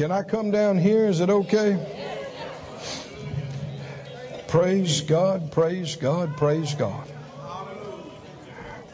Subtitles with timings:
[0.00, 1.08] Can I come down here?
[1.08, 1.76] Is it okay?
[4.48, 7.06] Praise God, praise God, praise God.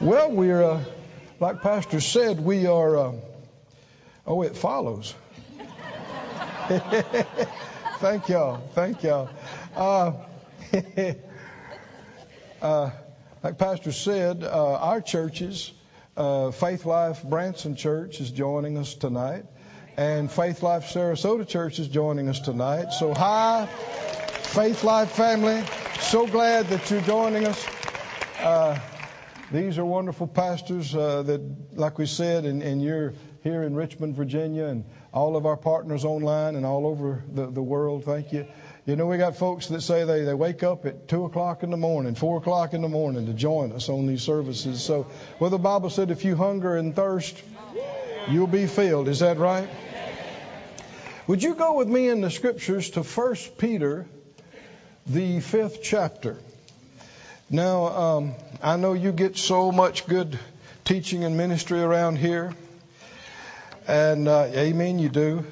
[0.01, 0.83] Well, we're, uh,
[1.39, 3.13] like Pastor said, we are, uh,
[4.27, 5.15] oh, it follows.
[8.01, 9.29] thank y'all, thank y'all.
[9.77, 10.13] Uh,
[12.61, 12.91] uh,
[13.45, 15.71] like Pastor said, uh, our churches,
[16.17, 19.45] uh, Faith Life Branson Church is joining us tonight,
[19.97, 22.93] and Faith Life Sarasota Church is joining us tonight.
[22.93, 25.63] So, hi, Faith Life family.
[26.01, 27.67] So glad that you're joining us.
[28.41, 28.79] Uh,
[29.51, 31.41] these are wonderful pastors uh, that,
[31.73, 36.05] like we said, and, and, you're here in Richmond, Virginia, and all of our partners
[36.05, 38.05] online and all over the, the world.
[38.05, 38.47] Thank you.
[38.85, 41.71] You know, we got folks that say they, they wake up at 2 o'clock in
[41.71, 44.83] the morning, 4 o'clock in the morning to join us on these services.
[44.83, 45.07] So,
[45.41, 47.41] well, the Bible said if you hunger and thirst,
[48.29, 49.09] you'll be filled.
[49.09, 49.69] Is that right?
[51.27, 54.07] Would you go with me in the scriptures to 1 Peter,
[55.07, 56.39] the fifth chapter?
[57.51, 60.39] Now, um, I know you get so much good
[60.85, 62.53] teaching and ministry around here.
[63.89, 65.45] And, uh, amen, you do.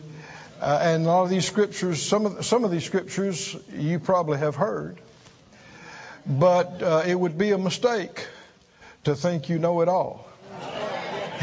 [0.61, 4.39] Uh, and a lot of these scriptures, some of, some of these scriptures you probably
[4.39, 4.98] have heard.
[6.27, 8.27] But uh, it would be a mistake
[9.05, 10.27] to think you know it all.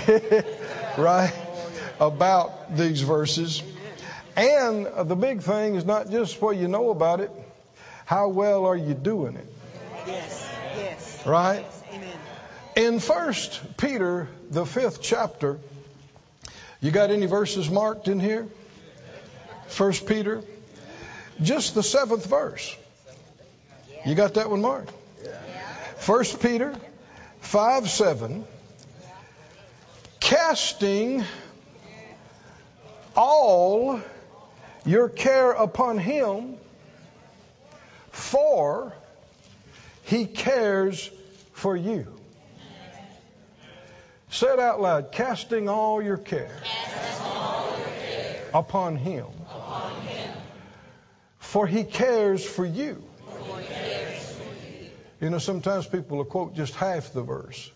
[0.97, 1.34] right?
[2.00, 3.61] About these verses.
[4.36, 7.31] And the big thing is not just what you know about it,
[8.06, 9.47] how well are you doing it?
[10.08, 11.25] Yes, yes.
[11.25, 11.62] Right?
[11.62, 12.17] Yes, amen.
[12.75, 15.59] In First Peter, the fifth chapter,
[16.80, 18.47] you got any verses marked in here?
[19.67, 20.42] First Peter,
[21.42, 22.75] just the seventh verse.
[24.06, 24.92] You got that one marked?
[25.97, 26.75] First Peter
[27.42, 28.44] 5 7.
[30.22, 31.26] Casting
[33.16, 34.00] all
[34.86, 36.58] your care upon him,
[38.12, 38.94] for
[40.04, 41.10] he cares
[41.54, 42.08] for you.
[44.30, 45.12] Say it out loud.
[45.12, 46.56] Casting all your care,
[47.24, 50.34] all your care upon him, upon him,
[51.40, 53.04] for he cares for you.
[53.28, 54.90] for he cares for you.
[55.20, 57.72] You know, sometimes people will quote just half the verse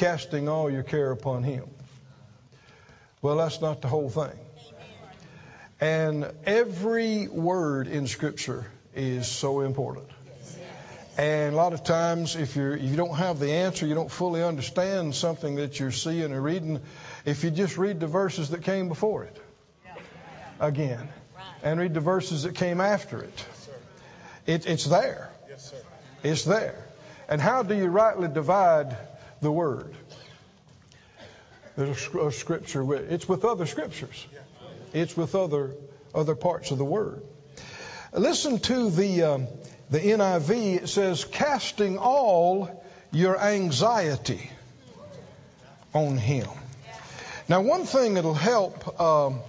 [0.00, 1.68] casting all your care upon him.
[3.20, 4.38] Well, that's not the whole thing.
[5.78, 10.08] And every word in Scripture is so important.
[11.18, 14.10] And a lot of times, if you're, if you don't have the answer, you don't
[14.10, 16.80] fully understand something that you're seeing or reading,
[17.26, 19.36] if you just read the verses that came before it
[20.58, 21.10] again
[21.62, 23.44] and read the verses that came after it,
[24.46, 25.30] it it's there.
[26.22, 26.86] It's there.
[27.28, 28.96] And how do you rightly divide
[29.40, 29.94] the word?
[31.76, 32.94] There's a, scripture.
[32.94, 34.26] It's with other scriptures.
[34.92, 35.74] It's with other
[36.14, 37.22] other parts of the word.
[38.12, 39.46] Listen to the um,
[39.88, 40.82] the NIV.
[40.82, 44.50] It says, "Casting all your anxiety
[45.94, 46.48] on Him."
[47.48, 49.00] Now, one thing that'll help.
[49.00, 49.40] Um,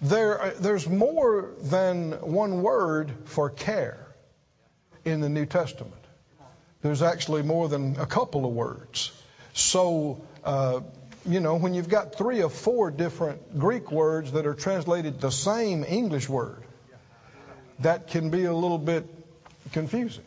[0.00, 4.06] there, there's more than one word for care
[5.04, 6.03] in the New Testament.
[6.84, 9.10] There's actually more than a couple of words.
[9.54, 10.82] So, uh,
[11.24, 15.30] you know, when you've got three or four different Greek words that are translated the
[15.30, 16.62] same English word,
[17.78, 19.06] that can be a little bit
[19.72, 20.26] confusing.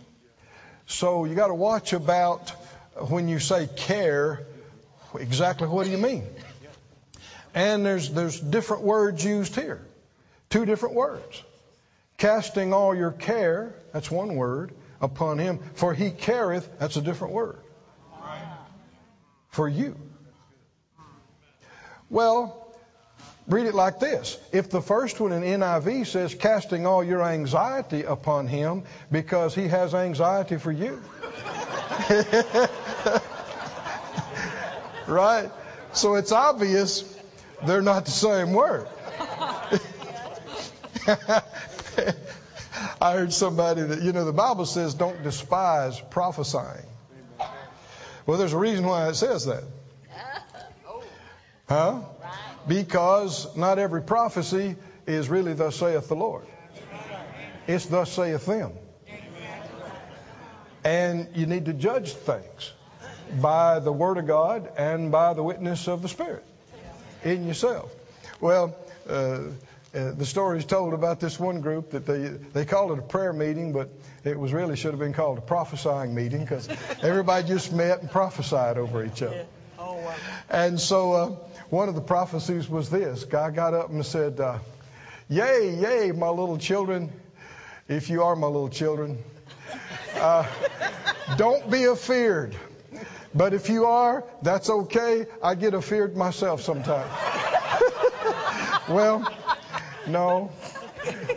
[0.87, 2.49] So you got to watch about
[2.95, 4.47] when you say care,
[5.13, 6.23] exactly what do you mean?
[7.53, 9.85] And there's there's different words used here.
[10.49, 11.43] Two different words.
[12.17, 15.59] Casting all your care, that's one word, upon him.
[15.75, 17.59] For he careth, that's a different word.
[19.49, 19.97] For you.
[22.09, 22.67] Well,
[23.47, 24.37] read it like this.
[24.51, 29.67] If the first one in NIV says, casting all your anxiety upon him because he
[29.67, 31.01] has anxiety for you.
[35.07, 35.49] right?
[35.93, 37.03] So it's obvious
[37.65, 38.87] they're not the same word.
[42.99, 46.85] I heard somebody that, you know, the Bible says don't despise prophesying.
[48.25, 49.63] Well, there's a reason why it says that.
[51.69, 52.01] Huh?
[52.67, 56.45] Because not every prophecy is really thus saith the Lord.
[57.67, 58.71] It's thus saith them.
[60.83, 62.71] And you need to judge things
[63.41, 66.45] by the Word of God and by the witness of the Spirit
[67.23, 67.93] in yourself.
[68.39, 68.75] Well,
[69.09, 69.39] uh,
[69.97, 73.33] the story is told about this one group that they they called it a prayer
[73.33, 73.89] meeting, but
[74.23, 76.69] it was really should have been called a prophesying meeting because
[77.01, 79.45] everybody just met and prophesied over each other.
[79.79, 80.15] Oh, wow.
[80.49, 81.27] And so uh,
[81.69, 83.23] one of the prophecies was this.
[83.23, 84.59] Guy got up and said, uh,
[85.29, 87.11] Yay, yay, my little children,
[87.87, 89.17] if you are my little children.
[90.15, 90.45] Uh,
[91.37, 92.55] don't be afeared.
[93.35, 95.27] But if you are, that's okay.
[95.43, 97.11] I get afeared myself sometimes.
[98.89, 99.27] well,
[100.07, 100.51] no,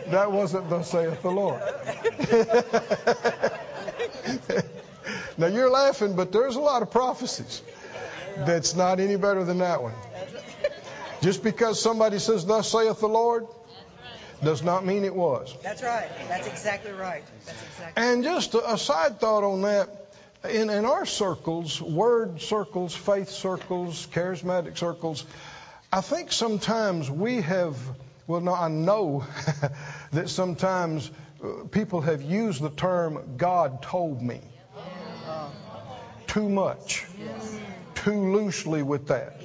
[0.07, 1.61] that wasn't thus saith the Lord.
[5.37, 7.61] now you're laughing, but there's a lot of prophecies
[8.37, 9.93] that's not any better than that one.
[11.21, 13.47] Just because somebody says, Thus saith the Lord,
[14.43, 15.55] does not mean it was.
[15.61, 16.09] That's right.
[16.27, 17.23] That's exactly right.
[17.45, 19.89] That's exactly And just a, a side thought on that.
[20.49, 25.23] In, in our circles, word circles, faith circles, charismatic circles,
[25.93, 27.77] I think sometimes we have,
[28.31, 29.25] well, no, I know
[30.13, 31.11] that sometimes
[31.43, 34.39] uh, people have used the term God told me
[36.27, 37.05] too much,
[37.95, 39.41] too loosely with that.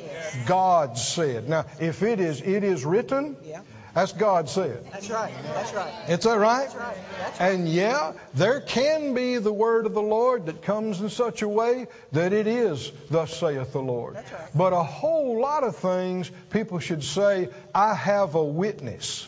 [0.47, 1.49] God said.
[1.49, 3.62] Now, if it is, it is written, Yeah.
[3.96, 4.84] That's God said.
[4.93, 5.32] That's right.
[5.54, 6.10] That's right.
[6.10, 6.64] Is that right?
[6.64, 6.96] That's right.
[7.19, 7.50] That's right.
[7.50, 11.48] And yeah, there can be the word of the Lord that comes in such a
[11.48, 14.16] way that it is, thus saith the Lord.
[14.16, 14.50] That's right.
[14.54, 19.26] But a whole lot of things people should say, I have a witness.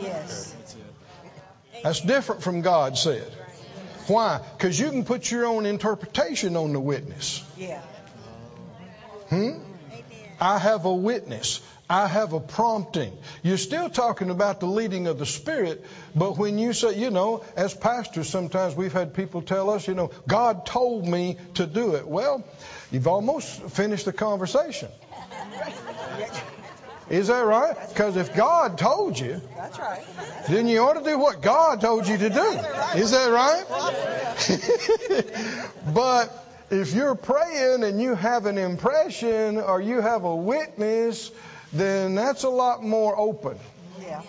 [0.00, 0.56] Yes.
[1.82, 3.30] That's different from God said.
[4.06, 4.40] Why?
[4.56, 7.44] Because you can put your own interpretation on the witness.
[7.58, 7.82] Yeah.
[9.28, 9.58] Hmm?
[10.40, 11.60] I have a witness.
[11.88, 13.16] I have a prompting.
[13.42, 15.84] You're still talking about the leading of the Spirit,
[16.16, 19.94] but when you say, you know, as pastors, sometimes we've had people tell us, you
[19.94, 22.06] know, God told me to do it.
[22.06, 22.44] Well,
[22.90, 24.88] you've almost finished the conversation.
[27.08, 27.76] Is that right?
[27.88, 30.04] Because if God told you, That's right.
[30.48, 32.60] then you ought to do what God told you to do.
[32.96, 33.64] Is that right?
[35.94, 36.32] but
[36.68, 41.30] if you're praying and you have an impression or you have a witness,
[41.78, 43.58] then that's a lot more open,
[44.00, 44.22] Yeah.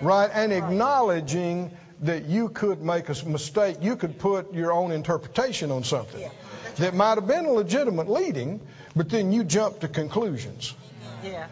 [0.00, 0.30] right?
[0.32, 1.70] And acknowledging
[2.00, 3.78] that you could make a mistake.
[3.80, 6.30] You could put your own interpretation on something Yeah.
[6.76, 8.60] that might have been a legitimate leading,
[8.96, 10.74] but then you jump to conclusions.
[11.22, 11.46] Yeah.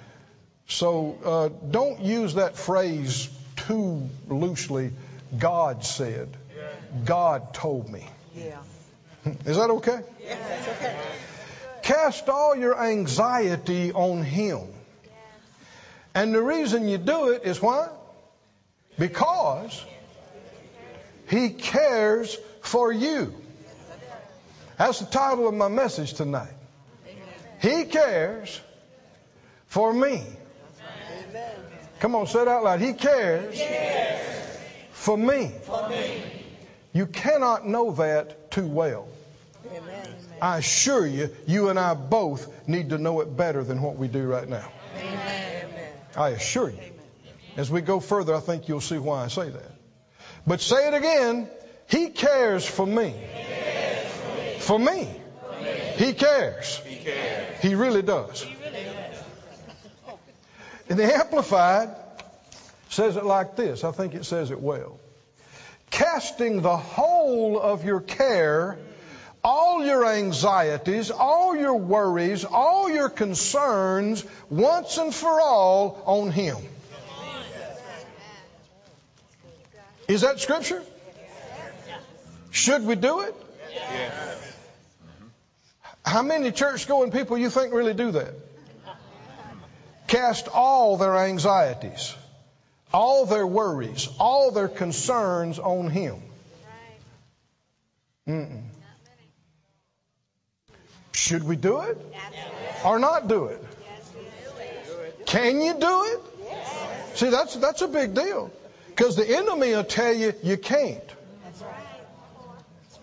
[0.68, 4.92] So uh, don't use that phrase too loosely.
[5.38, 6.36] God said,
[7.04, 8.06] God told me.
[8.34, 8.58] Yeah.
[9.46, 10.00] Is that okay?
[10.20, 10.36] Yeah.
[10.48, 10.96] That's okay.
[11.82, 14.71] Cast all your anxiety on Him.
[16.14, 17.88] And the reason you do it is why?
[18.98, 19.84] Because
[21.28, 23.34] He cares for you.
[24.78, 26.52] That's the title of my message tonight.
[27.60, 28.60] He cares
[29.66, 30.24] for me.
[32.00, 32.80] Come on, say it out loud.
[32.80, 33.62] He cares,
[34.90, 35.52] for me.
[36.92, 39.06] You cannot know that too well.
[39.72, 40.08] Amen.
[40.40, 44.08] I assure you, you and I both need to know it better than what we
[44.08, 44.68] do right now.
[46.16, 46.78] I assure you.
[47.56, 49.72] As we go further, I think you'll see why I say that.
[50.46, 51.48] But say it again.
[51.88, 53.14] He cares for me.
[54.60, 55.08] For me.
[55.96, 56.80] He cares.
[57.60, 58.46] He really does.
[60.88, 61.90] And the Amplified
[62.88, 63.84] says it like this.
[63.84, 64.98] I think it says it well.
[65.90, 68.78] Casting the whole of your care,
[69.44, 76.56] all your anxieties, all your worries, all your concerns, once and for all on Him.
[80.08, 80.82] Is that Scripture?
[82.50, 83.34] Should we do it?
[86.04, 88.34] How many church going people you think really do that?
[90.06, 92.14] Cast all their anxieties,
[92.92, 96.16] all their worries, all their concerns on Him.
[98.28, 98.71] Mm-mm.
[101.12, 101.98] Should we do it
[102.84, 103.64] or not do it?
[105.26, 106.20] Can you do it?
[107.14, 108.50] See, that's that's a big deal
[108.88, 111.02] because the enemy will tell you you can't.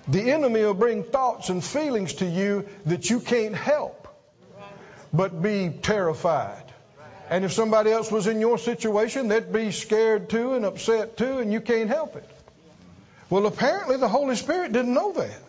[0.08, 4.08] The enemy will bring thoughts and feelings to you that you can't help
[5.14, 6.64] but be terrified.
[7.30, 11.38] And if somebody else was in your situation, they'd be scared too and upset too,
[11.38, 12.28] and you can't help it.
[13.30, 15.40] Well, apparently the Holy Spirit didn't know that.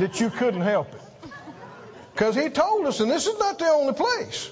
[0.00, 1.30] That you couldn't help it.
[2.12, 4.50] Because He told us, and this is not the only place.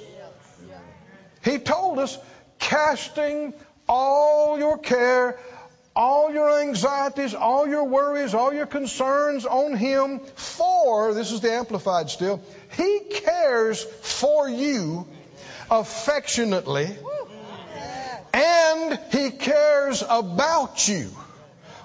[1.45, 2.19] He told us,
[2.59, 3.55] casting
[3.89, 5.39] all your care,
[5.95, 11.53] all your anxieties, all your worries, all your concerns on Him, for, this is the
[11.53, 12.43] Amplified still,
[12.77, 15.07] He cares for you
[15.71, 16.97] affectionately,
[18.33, 21.11] and He cares about you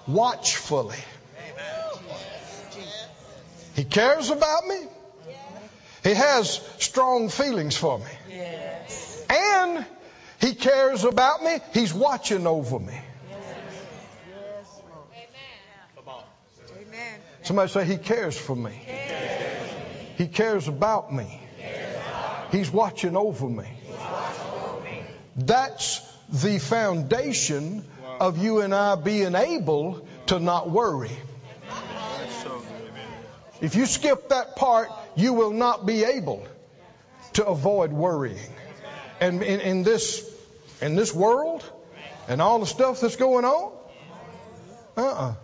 [0.07, 0.97] watchfully.
[3.75, 4.79] He cares about me.
[6.03, 8.05] He has strong feelings for me.
[8.29, 9.25] Yes.
[9.29, 9.85] And
[10.41, 11.59] He cares about me.
[11.73, 12.99] He's watching over me.
[13.29, 14.81] Yes.
[17.43, 18.71] Somebody say, He cares for me.
[20.17, 21.39] He cares about me.
[22.51, 23.67] He's watching over me.
[25.35, 27.83] That's the foundation
[28.19, 31.11] of you and I being able to not worry.
[33.63, 36.45] If you skip that part, you will not be able
[37.33, 38.53] to avoid worrying.
[39.21, 40.29] And in, in this
[40.81, 41.63] in this world
[42.27, 43.71] and all the stuff that's going on,
[44.97, 45.35] uh-uh.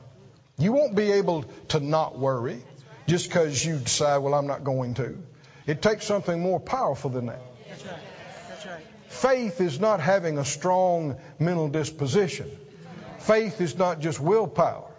[0.57, 2.61] You won't be able to not worry
[3.07, 5.17] just because you decide, well, I'm not going to.
[5.65, 7.41] It takes something more powerful than that.
[7.69, 7.99] That's right.
[8.49, 8.83] That's right.
[9.07, 12.51] Faith is not having a strong mental disposition.
[13.19, 14.91] Faith is not just willpower.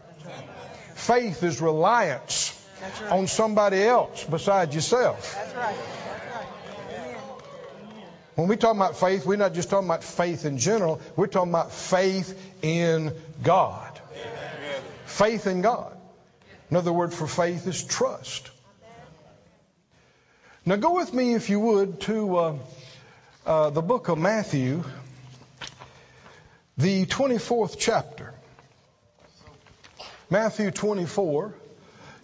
[0.94, 3.12] Faith is reliance right.
[3.12, 5.34] on somebody else besides yourself.
[5.34, 5.76] That's right.
[5.76, 6.46] That's right.
[6.92, 7.16] Amen.
[8.36, 11.00] When we talk about faith, we're not just talking about faith in general.
[11.16, 14.00] We're talking about faith in God.
[15.06, 15.96] Faith in God.
[16.70, 18.48] Another word for faith is trust.
[20.64, 22.58] Now go with me, if you would, to uh,
[23.44, 24.84] uh, the book of Matthew,
[26.76, 28.34] the 24th chapter.
[30.30, 31.54] Matthew 24.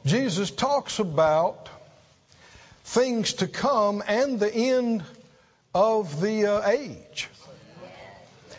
[0.06, 1.68] Jesus talks about
[2.84, 5.02] things to come and the end
[5.74, 7.28] of the uh, age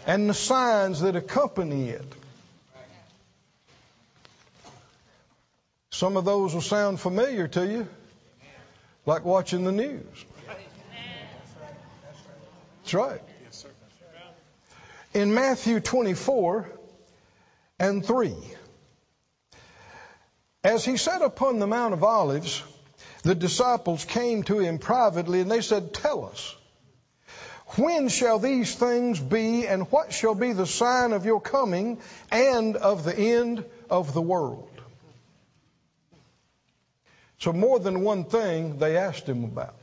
[0.05, 2.15] and the signs that accompany it.
[5.89, 7.87] Some of those will sound familiar to you,
[9.05, 10.25] like watching the news.
[12.83, 13.21] That's right.
[15.13, 16.69] In Matthew 24
[17.79, 18.35] and 3,
[20.63, 22.63] as he sat upon the Mount of Olives,
[23.23, 26.55] the disciples came to him privately and they said, Tell us,
[27.75, 31.99] when shall these things be, and what shall be the sign of your coming
[32.31, 34.69] and of the end of the world?
[37.39, 39.75] So, more than one thing they asked him about.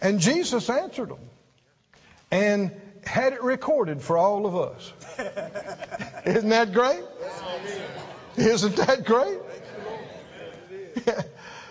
[0.00, 1.30] And Jesus answered them
[2.32, 2.72] and
[3.04, 4.92] had it recorded for all of us.
[6.26, 7.04] Isn't that great?
[8.36, 9.38] Isn't that great?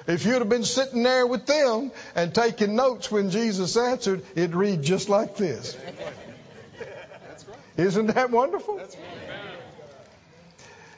[0.08, 4.56] If you'd have been sitting there with them and taking notes when Jesus answered, it'd
[4.56, 5.78] read just like this.
[7.78, 8.82] Isn't that wonderful?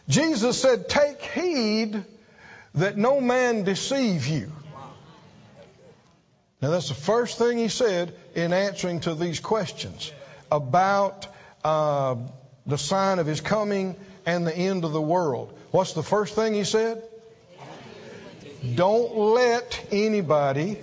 [0.07, 2.03] Jesus said, Take heed
[2.75, 4.51] that no man deceive you.
[6.61, 10.13] Now, that's the first thing he said in answering to these questions
[10.49, 11.27] about
[11.63, 12.15] uh,
[12.65, 15.57] the sign of his coming and the end of the world.
[15.71, 17.03] What's the first thing he said?
[18.75, 20.77] Don't let anybody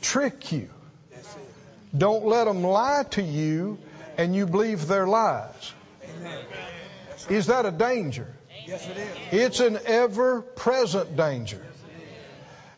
[0.00, 0.70] trick you.
[1.96, 3.78] Don't let them lie to you
[4.16, 5.72] and you believe their lies.
[7.28, 8.34] Is that a danger?
[8.66, 9.16] Yes, it is.
[9.32, 11.64] It's an ever present danger.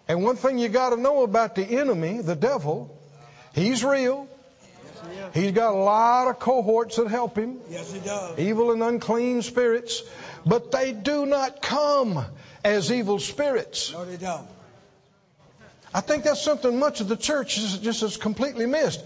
[0.08, 2.98] And one thing you got to know about the enemy, the devil,
[3.54, 4.28] he's real.
[5.34, 8.38] He's got a lot of cohorts that help him, Yes, it does.
[8.38, 10.02] evil and unclean spirits,
[10.44, 12.24] but they do not come
[12.64, 13.92] as evil spirits.
[13.92, 14.46] No, they don't.
[15.94, 19.04] I think that's something much of the church just has completely missed.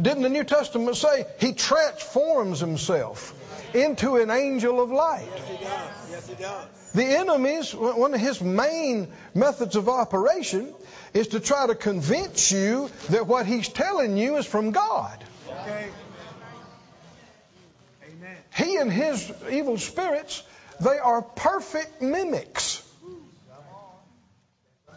[0.00, 3.34] Didn't the New Testament say he transforms himself
[3.74, 5.28] into an angel of light?
[5.36, 6.10] Yes, it does.
[6.10, 6.66] Yes, it does.
[6.94, 10.72] The enemy's one of his main methods of operation
[11.12, 15.22] is to try to convince you that what he's telling you is from God.
[15.62, 15.88] Okay.
[18.04, 18.36] Amen.
[18.54, 20.42] He and his evil spirits,
[20.80, 22.82] they are perfect mimics.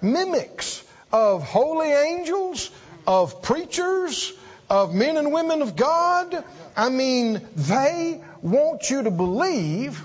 [0.02, 2.72] Mimics of holy angels,
[3.06, 4.34] of preachers,
[4.70, 6.44] of men and women of God.
[6.76, 10.04] I mean, they want you to believe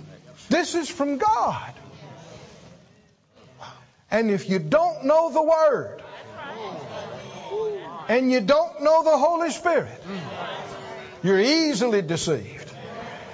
[0.50, 1.72] this is from God.
[4.10, 6.02] And if you don't know the Word,
[8.10, 10.02] and you don't know the Holy Spirit,
[11.22, 12.72] you're easily deceived,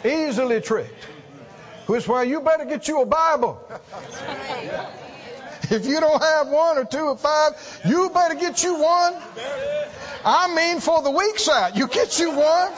[0.05, 1.05] easily tricked.
[1.87, 3.59] Which is why you better get you a Bible.
[5.69, 9.15] If you don't have one or two or five, you better get you one.
[10.25, 12.73] I mean, for the week's out, you get you one,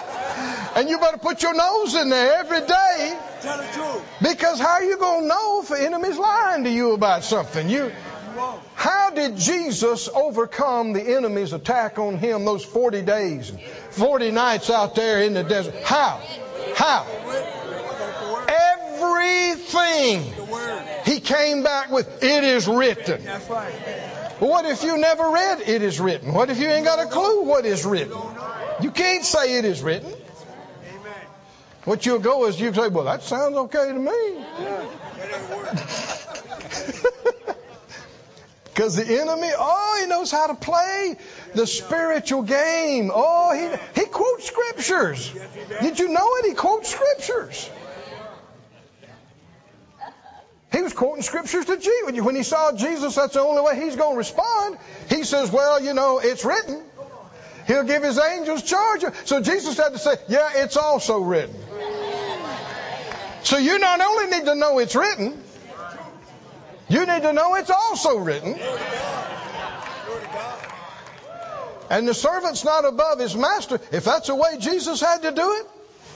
[0.75, 3.19] and you better put your nose in there every day.
[3.43, 4.03] Tell the truth.
[4.23, 7.69] Because how are you going to know if the enemy's lying to you about something?
[7.69, 7.93] You.
[8.75, 14.71] How did Jesus overcome the enemy's attack on him those 40 days and 40 nights
[14.71, 15.75] out there in the desert?
[15.85, 16.23] How?
[16.75, 17.07] How?
[19.01, 20.23] Everything
[21.05, 23.25] he came back with, it is written.
[23.25, 23.75] That's right.
[24.41, 26.33] Well, what if you never read it is written?
[26.33, 28.17] What if you ain't got a clue what is written?
[28.81, 30.13] You can't say it is written.
[31.85, 34.45] What you'll go is you say, well, that sounds okay to me.
[34.59, 35.69] That ain't work.
[38.79, 41.17] Because the enemy, oh, he knows how to play
[41.53, 43.11] the spiritual game.
[43.13, 45.35] Oh, he, he quotes scriptures.
[45.81, 46.47] Did you know it?
[46.47, 47.69] He quotes scriptures.
[50.71, 52.23] He was quoting scriptures to Jesus.
[52.23, 54.79] When he saw Jesus, that's the only way he's going to respond.
[55.09, 56.81] He says, well, you know, it's written.
[57.67, 59.03] He'll give his angels charge.
[59.25, 61.57] So Jesus had to say, yeah, it's also written.
[63.43, 65.43] So you not only need to know it's written,
[66.89, 68.59] you need to know it's also written.
[71.91, 73.81] And the servant's not above his master.
[73.93, 75.67] If that's the way Jesus had to do it,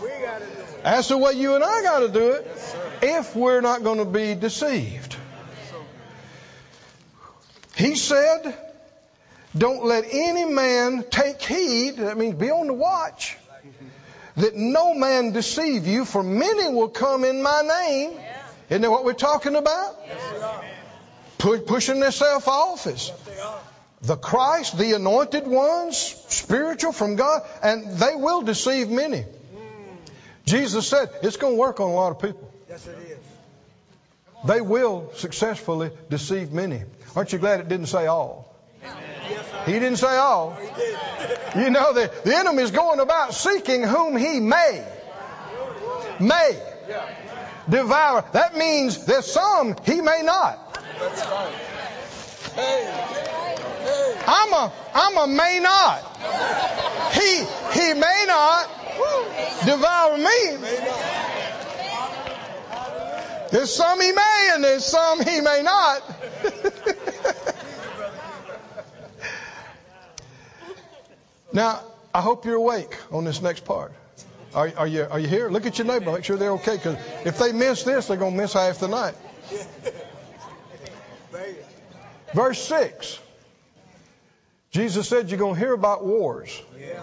[0.03, 0.85] We to do it.
[0.85, 2.47] that's the way you and I got to do it.
[3.01, 5.17] If we're not going to be deceived.
[7.75, 8.55] He said,
[9.57, 13.37] Don't let any man take heed, that means be on the watch,
[14.37, 18.19] that no man deceive you, for many will come in my name.
[18.73, 19.99] Isn't that what we're talking about?
[21.37, 23.37] Pu- pushing themselves off as They
[24.01, 25.99] the Christ, the anointed ones,
[26.29, 29.27] spiritual from God, and they will deceive many.
[30.47, 32.51] Jesus said it's going to work on a lot of people.
[32.71, 33.19] Yes, it is.
[34.47, 36.83] They will successfully deceive many.
[37.15, 38.57] Aren't you glad it didn't say all?
[39.67, 40.59] He didn't say all.
[41.55, 44.83] You know, the, the enemy is going about seeking whom he may.
[46.19, 46.59] May.
[47.73, 48.25] Devour.
[48.33, 50.75] That means there's some he may not.
[50.75, 51.55] That's right.
[52.55, 52.85] Hey.
[53.83, 54.21] Hey.
[54.27, 56.03] I'm a, I'm a may not.
[57.15, 57.39] He,
[57.73, 58.69] he may not
[59.65, 60.57] devour me.
[63.51, 66.03] There's some he may and there's some he may not.
[71.55, 71.81] now,
[72.15, 73.95] I hope you're awake on this next part.
[74.55, 75.49] Are, are you, are you here?
[75.49, 76.13] Look at your neighbor.
[76.13, 76.77] Make sure they're okay.
[76.77, 79.15] Because if they miss this, they're going to miss half the night.
[82.35, 83.19] Verse 6.
[84.71, 86.61] Jesus said you're going to hear about wars.
[86.79, 87.03] Yeah.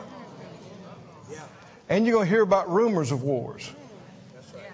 [1.88, 3.72] And you're going to hear about rumors of wars.
[4.34, 4.72] That's right.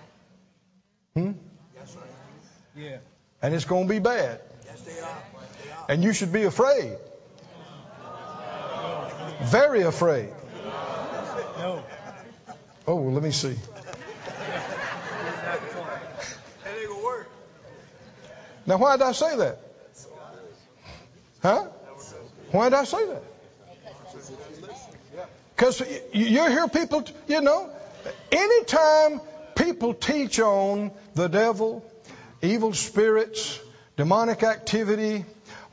[1.14, 1.32] Hmm?
[1.76, 2.06] That's right.
[2.76, 2.98] Yeah.
[3.42, 4.42] And it's going to be bad.
[4.66, 5.18] Yes, they are.
[5.64, 5.86] They are.
[5.90, 6.98] And you should be afraid.
[9.44, 10.30] Very afraid.
[11.58, 11.84] No.
[12.88, 13.56] Oh, well, let me see.
[18.68, 19.60] Now, why did I say that?
[21.42, 21.68] Huh?
[22.52, 23.24] Why did I say that?
[25.56, 25.82] Because
[26.14, 27.70] you hear people, you know,
[28.32, 29.22] anytime
[29.56, 31.86] people teach on the devil,
[32.42, 33.60] evil spirits,
[33.98, 35.26] demonic activity,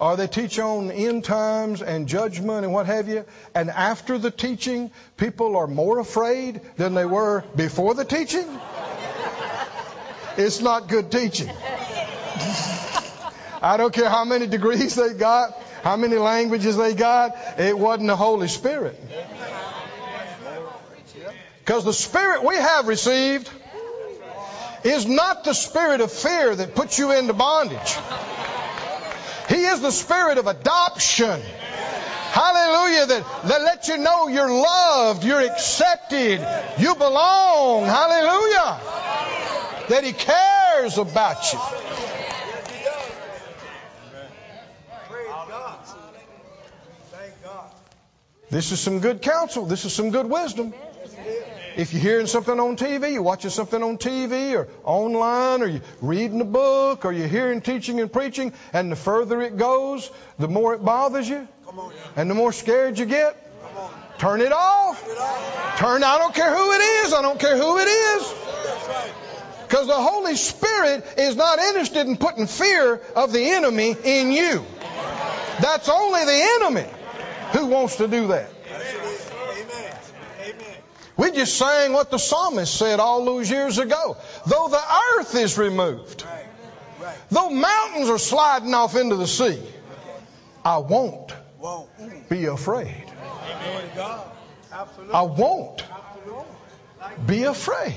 [0.03, 4.33] or they teach on end times and judgment and what have you, and after the
[4.33, 8.45] teaching, people are more afraid than they were before the teaching,
[10.37, 11.49] it's not good teaching.
[13.63, 18.09] I don't care how many degrees they got, how many languages they got, it wasn't
[18.09, 19.01] the Holy Spirit.
[21.61, 23.49] Because the Spirit we have received
[24.83, 27.97] is not the spirit of fear that puts you into bondage.
[29.49, 31.41] He is the spirit of adoption.
[32.33, 33.07] Hallelujah.
[33.07, 36.41] That, that lets you know you're loved, you're accepted,
[36.79, 37.85] you belong.
[37.85, 38.81] Hallelujah.
[39.89, 41.61] That He cares about you.
[48.51, 49.65] This is some good counsel.
[49.65, 50.75] This is some good wisdom.
[51.77, 55.81] If you're hearing something on TV, you're watching something on TV or online, or you're
[56.01, 60.49] reading a book, or you're hearing teaching and preaching, and the further it goes, the
[60.49, 61.97] more it bothers you, Come on now.
[62.17, 63.37] and the more scared you get,
[64.19, 65.01] turn it off.
[65.79, 67.13] Turn, I don't care who it is.
[67.15, 68.35] I don't care who it is.
[69.67, 74.65] Because the Holy Spirit is not interested in putting fear of the enemy in you.
[75.61, 76.87] That's only the enemy
[77.53, 78.51] who wants to do that.
[78.69, 79.31] Yes, it is.
[79.65, 80.55] Amen.
[80.61, 80.77] Amen.
[81.17, 84.17] We just sang what the psalmist said all those years ago.
[84.47, 84.83] Though the
[85.19, 86.25] earth is removed,
[87.31, 89.63] though mountains are sliding off into the sea,
[90.65, 91.35] I won't
[92.29, 93.05] be afraid.
[93.05, 94.31] Glory to God.
[94.73, 95.15] Absolutely.
[95.15, 95.85] I won't
[97.27, 97.95] be afraid.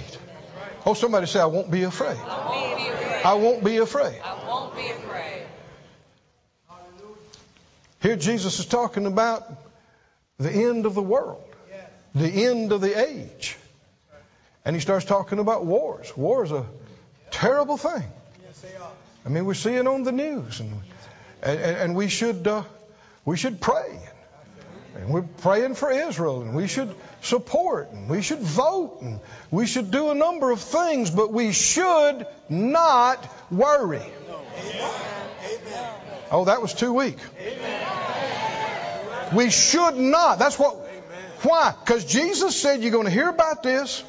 [0.85, 2.17] Oh, somebody say, I won't be afraid.
[2.17, 3.21] I won't be afraid.
[3.23, 4.21] I won't be afraid.
[4.23, 5.43] I won't be afraid.
[8.01, 9.43] Here Jesus is talking about
[10.37, 11.43] the end of the world,
[12.15, 13.57] the end of the age.
[14.63, 16.15] And he starts talking about wars.
[16.17, 16.65] War is a
[17.29, 18.03] terrible thing.
[19.25, 20.59] I mean, we see it on the news.
[20.59, 20.81] And
[21.45, 22.63] and, and, and we should uh,
[23.23, 23.99] we should pray.
[24.95, 29.19] And we're praying for Israel, and we should support, and we should vote, and
[29.51, 34.05] we should do a number of things, but we should not worry.
[36.31, 37.17] Oh, that was too weak.
[39.33, 40.39] We should not.
[40.39, 40.77] That's what.
[41.43, 41.73] Why?
[41.79, 44.03] Because Jesus said you're going to hear about this.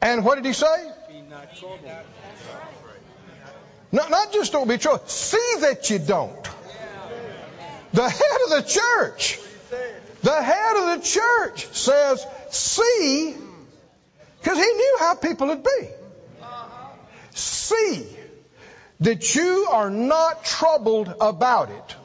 [0.00, 0.90] And what did he say?
[1.08, 1.80] Be not troubled.
[3.92, 5.08] Not, not just don't be troubled.
[5.08, 6.48] See that you don't.
[7.92, 9.38] The head of the church,
[10.22, 13.36] the head of the church says, see,
[14.40, 15.88] because he knew how people would be.
[17.34, 18.06] See
[19.00, 21.96] that you are not troubled about it.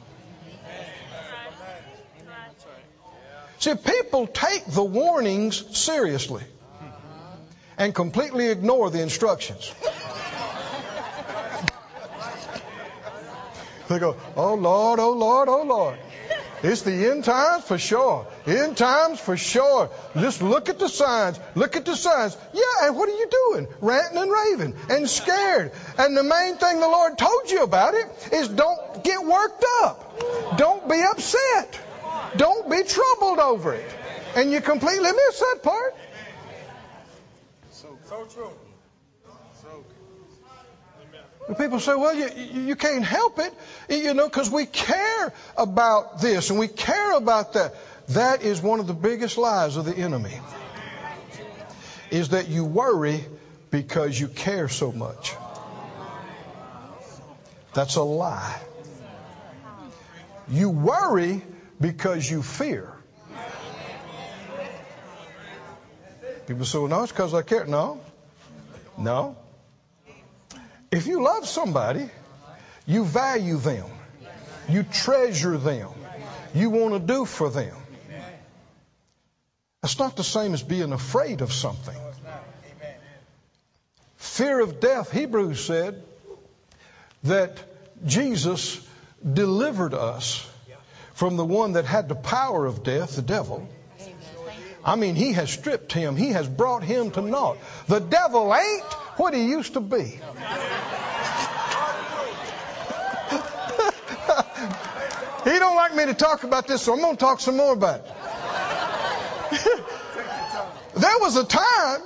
[3.58, 6.44] See, people take the warnings seriously
[7.76, 9.74] and completely ignore the instructions.
[13.88, 15.98] They go, oh Lord, oh Lord, oh Lord.
[16.62, 18.26] It's the end times for sure.
[18.46, 19.90] End times for sure.
[20.14, 21.38] Just look at the signs.
[21.54, 22.36] Look at the signs.
[22.52, 23.68] Yeah, and what are you doing?
[23.80, 25.72] Ranting and raving and scared.
[25.96, 30.58] And the main thing the Lord told you about it is don't get worked up.
[30.58, 31.80] Don't be upset.
[32.36, 33.96] Don't be troubled over it.
[34.36, 35.96] And you completely miss that part.
[37.70, 38.50] So, so true.
[41.48, 43.54] And People say, well, you, you you can't help it,
[43.88, 47.74] you know, because we care about this and we care about that.
[48.08, 50.38] That is one of the biggest lies of the enemy,
[52.10, 53.24] is that you worry
[53.70, 55.34] because you care so much.
[57.72, 58.60] That's a lie.
[60.50, 61.42] You worry
[61.80, 62.92] because you fear.
[66.46, 67.66] People say, well, no, it's because I care.
[67.66, 68.00] No.
[68.96, 69.36] No.
[70.90, 72.08] If you love somebody,
[72.86, 73.84] you value them.
[74.68, 75.90] You treasure them.
[76.54, 77.76] You want to do for them.
[79.82, 81.96] That's not the same as being afraid of something.
[84.16, 86.02] Fear of death, Hebrews said
[87.24, 87.58] that
[88.04, 88.80] Jesus
[89.30, 90.48] delivered us
[91.18, 93.68] from the one that had the power of death, the devil.
[94.84, 96.14] I mean, he has stripped him.
[96.14, 97.58] He has brought him to naught.
[97.88, 98.84] The devil ain't
[99.18, 99.96] what he used to be.
[105.42, 107.72] he don't like me to talk about this, so I'm going to talk some more
[107.72, 108.06] about it.
[110.94, 112.00] there was a time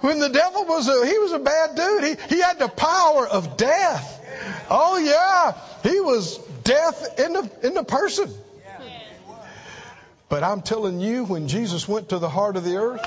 [0.00, 2.04] when the devil was a he was a bad dude.
[2.04, 4.66] He he had the power of death.
[4.70, 8.32] Oh yeah, he was death in the in the person.
[10.28, 13.06] But I'm telling you, when Jesus went to the heart of the earth,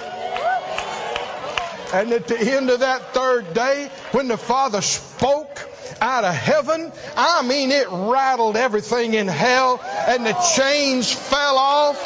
[1.94, 5.68] and at the end of that third day, when the Father spoke
[6.00, 11.98] out of heaven, I mean, it rattled everything in hell, and the chains fell off.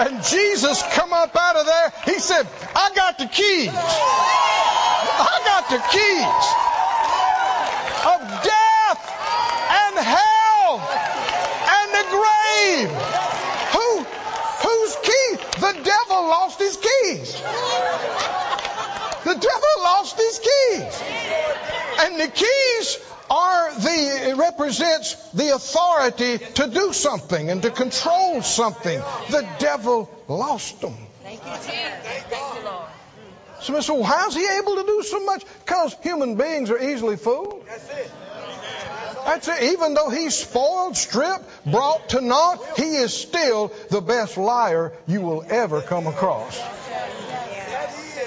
[0.00, 1.92] And Jesus come up out of there.
[2.04, 2.46] He said,
[2.76, 3.70] I got the keys.
[3.74, 6.68] I got the keys
[8.06, 9.02] of death
[9.68, 10.80] and hell
[11.68, 12.04] and the
[12.68, 12.88] grave.
[13.72, 15.36] Who, whose key?
[15.60, 17.32] The devil lost his keys.
[19.24, 21.02] The devil lost his keys.
[22.00, 22.98] And the keys
[23.30, 29.00] are the, it represents the authority to do something and to control something.
[29.30, 30.94] The devil lost them.
[31.22, 31.72] Thank you, Jesus.
[32.02, 32.86] Thank you, Lord.
[33.60, 35.44] So, so how's he able to do so much?
[35.64, 37.66] Because human beings are easily fooled.
[37.66, 38.10] That's it.
[39.28, 39.72] That's it.
[39.74, 45.20] Even though he's spoiled, stripped, brought to naught, he is still the best liar you
[45.20, 46.58] will ever come across.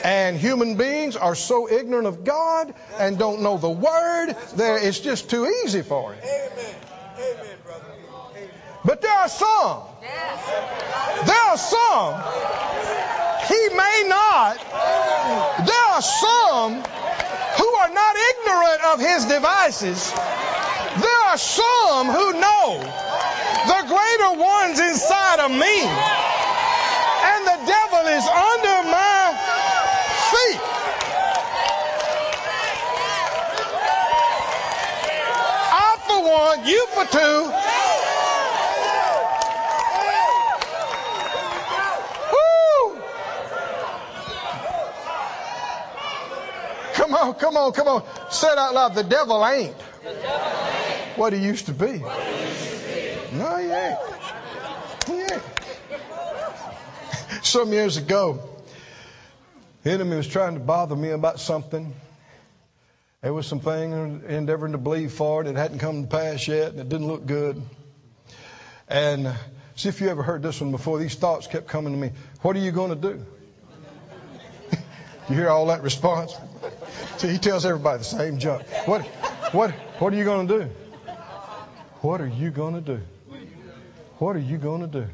[0.04, 5.00] And human beings are so ignorant of God and don't know the Word, there it's
[5.00, 6.24] just too easy for him.
[6.24, 6.76] Amen.
[7.64, 7.86] Brother.
[8.86, 9.84] But there are some,
[11.26, 12.14] there are some,
[13.48, 14.58] he may not,
[15.66, 16.74] there are some
[17.58, 20.14] who are not ignorant of his devices.
[21.32, 25.82] Are some who know the greater ones inside of me.
[27.24, 29.32] And the devil is under my
[30.28, 30.60] feet.
[35.72, 37.52] I for one, you for two.
[46.94, 48.04] Come on, come on, come on.
[48.30, 48.96] Say it out loud.
[48.96, 49.74] The devil ain't
[51.16, 52.00] what he used to be.
[53.34, 53.98] No, ain't.
[55.08, 55.44] He oh, ain't.
[57.44, 58.40] Some years ago,
[59.84, 61.94] the enemy was trying to bother me about something.
[63.22, 65.48] There was some thing endeavoring to believe for it.
[65.48, 67.62] It hadn't come to pass yet, and it didn't look good.
[68.88, 69.34] And
[69.76, 71.00] see if you ever heard this one before.
[71.00, 72.12] These thoughts kept coming to me.
[72.42, 73.26] What are you going to do?
[75.30, 76.36] you hear all that response?
[77.18, 78.64] See, he tells everybody the same junk.
[78.86, 79.02] What,
[79.54, 80.72] what, what are you going to do?
[82.02, 83.02] What are you going to do?
[84.18, 85.08] What are you going to do?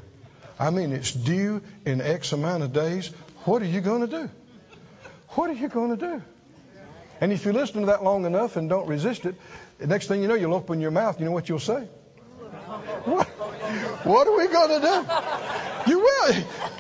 [0.60, 3.08] I mean, it's due in X amount of days.
[3.46, 4.30] What are you going to do?
[5.30, 6.22] What are you going to do?
[7.20, 9.36] And if you listen to that long enough and don't resist it,
[9.80, 11.20] the next thing you know, you'll open your mouth.
[11.20, 11.88] You know what you'll say?
[13.06, 13.28] What,
[14.06, 15.92] what are we going to do?
[15.92, 16.36] You will.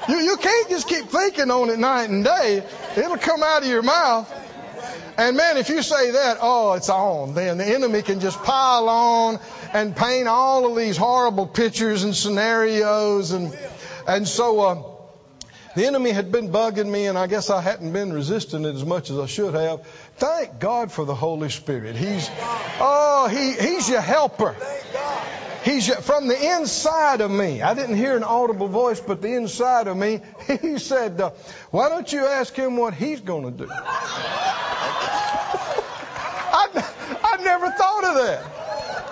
[0.09, 2.63] You, you can't just keep thinking on it night and day.
[2.95, 4.46] It'll come out of your mouth.
[5.17, 7.33] And man, if you say that, oh, it's on.
[7.33, 9.39] Then the enemy can just pile on
[9.73, 13.31] and paint all of these horrible pictures and scenarios.
[13.31, 13.57] And,
[14.07, 14.83] and so, uh,
[15.75, 18.83] the enemy had been bugging me, and I guess I hadn't been resisting it as
[18.83, 19.85] much as I should have.
[20.17, 21.95] Thank God for the Holy Spirit.
[21.95, 22.29] He's,
[22.79, 24.55] oh, he, he's your helper.
[25.67, 27.61] He's from the inside of me.
[27.61, 30.21] I didn't hear an audible voice, but the inside of me,
[30.61, 31.31] he said, uh,
[31.71, 33.81] "Why don't you ask him what he's going to do?" I,
[37.21, 38.45] I never thought of that.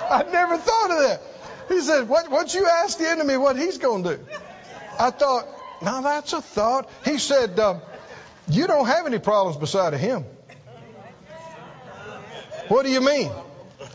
[0.10, 1.22] I never thought of that.
[1.68, 2.32] He said, "What?
[2.32, 4.26] Once you ask the enemy what he's going to do?"
[4.98, 5.46] I thought,
[5.82, 6.90] now that's a thought.
[7.04, 7.80] He said, uh,
[8.48, 10.24] You don't have any problems beside of him.
[12.70, 13.30] What do you mean?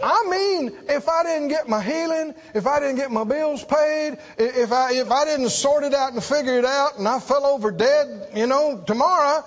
[0.03, 4.17] I mean, if I didn't get my healing, if I didn't get my bills paid,
[4.39, 7.45] if I if I didn't sort it out and figure it out, and I fell
[7.45, 9.45] over dead, you know, tomorrow,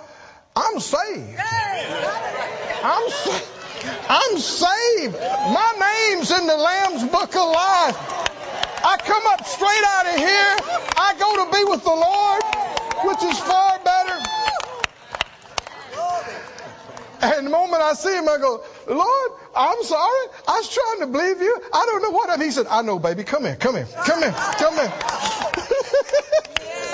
[0.55, 1.39] I'm saved.
[2.83, 3.49] I'm saved.
[4.09, 5.19] I'm saved.
[5.19, 7.97] My name's in the Lamb's Book of Life.
[8.85, 10.57] I come up straight out of here.
[10.97, 12.43] I go to be with the Lord,
[13.05, 14.32] which is far better.
[17.23, 20.27] And the moment I see him, I go, Lord, I'm sorry.
[20.47, 21.61] I was trying to believe you.
[21.73, 22.29] I don't know what.
[22.29, 22.41] I'm.
[22.41, 23.23] He said, I know, baby.
[23.23, 23.55] Come here.
[23.55, 23.87] Come here.
[24.05, 24.31] Come here.
[24.31, 24.93] Come here.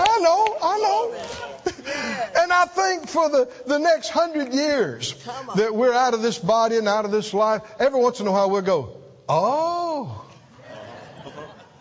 [0.01, 0.57] I know.
[0.61, 1.15] I know.
[2.39, 5.13] And I think for the, the next hundred years
[5.55, 8.31] that we're out of this body and out of this life, every once in a
[8.31, 8.95] while we'll go,
[9.27, 10.29] oh,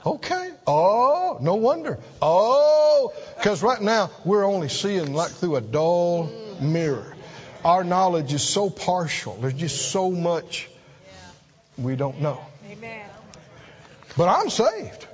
[0.08, 0.52] Okay.
[0.66, 1.98] Oh, no wonder.
[2.22, 6.30] Oh, because right now we're only seeing like through a dull
[6.60, 7.14] mirror.
[7.64, 9.34] Our knowledge is so partial.
[9.40, 10.68] There's just so much
[11.76, 12.40] we don't know.
[12.70, 13.08] Amen.
[14.16, 15.06] But I'm saved.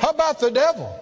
[0.00, 0.98] How about the devil?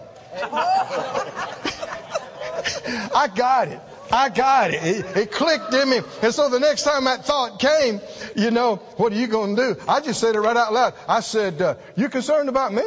[3.14, 3.80] I got it.
[4.10, 4.82] I got it.
[4.82, 5.16] it.
[5.16, 6.00] It clicked in me.
[6.22, 8.00] And so the next time that thought came,
[8.36, 9.80] you know, what are you going to do?
[9.88, 10.94] I just said it right out loud.
[11.06, 12.82] I said, uh, you concerned about me?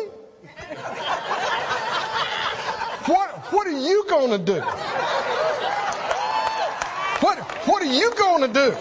[3.06, 4.64] what, what are you going to do?
[7.66, 8.76] What, are you going to do?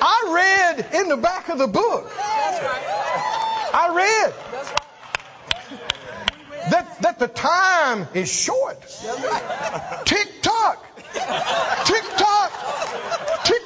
[0.00, 2.10] I read in the back of the book.
[3.74, 4.34] I read
[6.70, 8.80] that, that the time is short.
[10.04, 10.84] Tick tock.
[11.84, 12.50] Tick tock.
[13.44, 13.62] Tick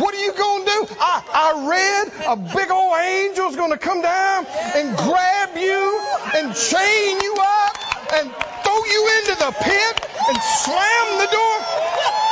[0.00, 0.86] What are you going to do?
[1.00, 6.00] I, I read a big old angel's going to come down and grab you
[6.36, 7.76] and chain you up
[8.12, 8.30] and
[8.64, 12.23] throw you into the pit and slam the door.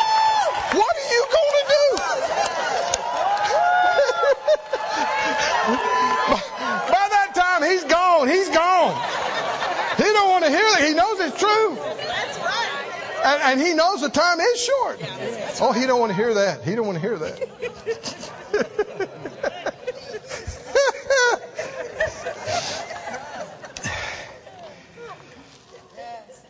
[0.74, 1.84] What are you going to do?
[6.92, 8.28] by that time, he's gone.
[8.28, 8.94] He's gone.
[9.96, 10.82] He don't want to hear that.
[10.86, 11.78] He knows it's true.
[13.24, 14.98] And, and he knows the time is short.
[15.60, 16.64] Oh, he don't want to hear that.
[16.64, 17.38] He don't want to hear that.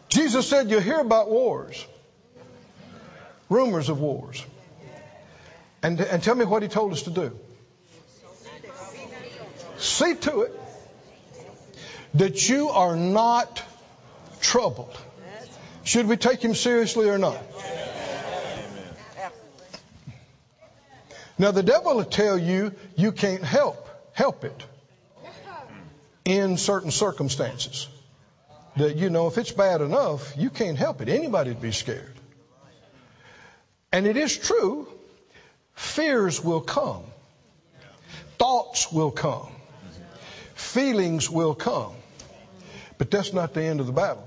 [0.09, 1.87] Jesus said, You'll hear about wars,
[3.53, 4.45] rumors of wars.
[5.83, 7.39] And, and tell me what he told us to do.
[9.79, 10.61] See to it
[12.15, 13.63] that you are not
[14.41, 14.97] troubled.
[15.85, 17.39] Should we take him seriously or not?
[21.39, 24.65] Now the devil will tell you you can't help help it
[26.25, 27.89] in certain circumstances.
[28.77, 31.09] That you know if it's bad enough, you can't help it.
[31.09, 32.15] Anybody'd be scared.
[33.93, 34.89] And it is true,
[35.75, 37.05] fears will come.
[38.39, 39.53] Thoughts will come.
[40.55, 41.93] Feelings will come.
[42.99, 44.27] But that's not the end of the battle.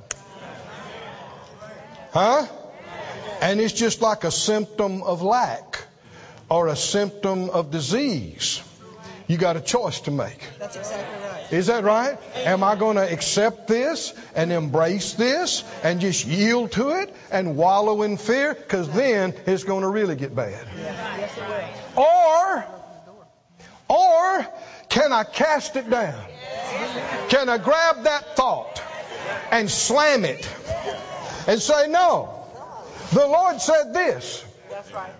[2.11, 2.45] Huh?
[3.41, 5.83] And it's just like a symptom of lack
[6.49, 8.61] or a symptom of disease.
[9.27, 10.39] You got a choice to make.
[10.59, 11.53] That's exactly right.
[11.53, 12.17] Is that right?
[12.37, 17.55] Am I going to accept this and embrace this and just yield to it and
[17.55, 18.53] wallow in fear?
[18.53, 20.67] Because then it's going to really get bad.
[20.77, 21.43] Yes, it
[21.95, 22.03] will.
[22.03, 22.65] Or,
[23.89, 24.47] or
[24.89, 26.19] can I cast it down?
[27.29, 28.81] Can I grab that thought
[29.51, 30.47] and slam it
[31.47, 32.45] and say, no,
[33.13, 34.43] the Lord said this.
[34.69, 35.11] That's right.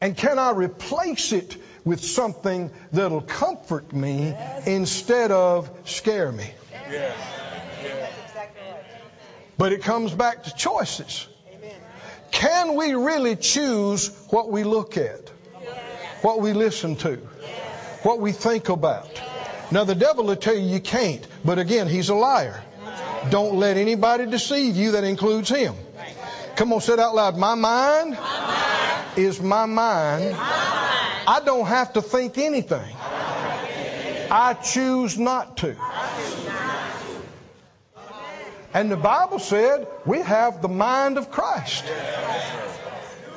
[0.00, 1.56] And can I replace it
[1.88, 4.34] with something that'll comfort me
[4.66, 6.50] instead of scare me?
[6.86, 8.82] Exactly right.
[9.56, 11.26] But it comes back to choices.
[12.30, 15.30] Can we really choose what we look at?
[16.20, 17.16] What we listen to?
[18.02, 19.08] What we think about?
[19.70, 22.62] Now the devil will tell you you can't, but again, he's a liar.
[23.30, 25.74] Don't let anybody deceive you that includes him.
[26.56, 27.38] Come on, say it out loud.
[27.38, 28.18] My mind,
[29.16, 30.36] is my mind.
[31.28, 32.90] I don't have to think anything.
[34.30, 35.76] I choose not to.
[38.72, 41.84] And the Bible said we have the mind of Christ.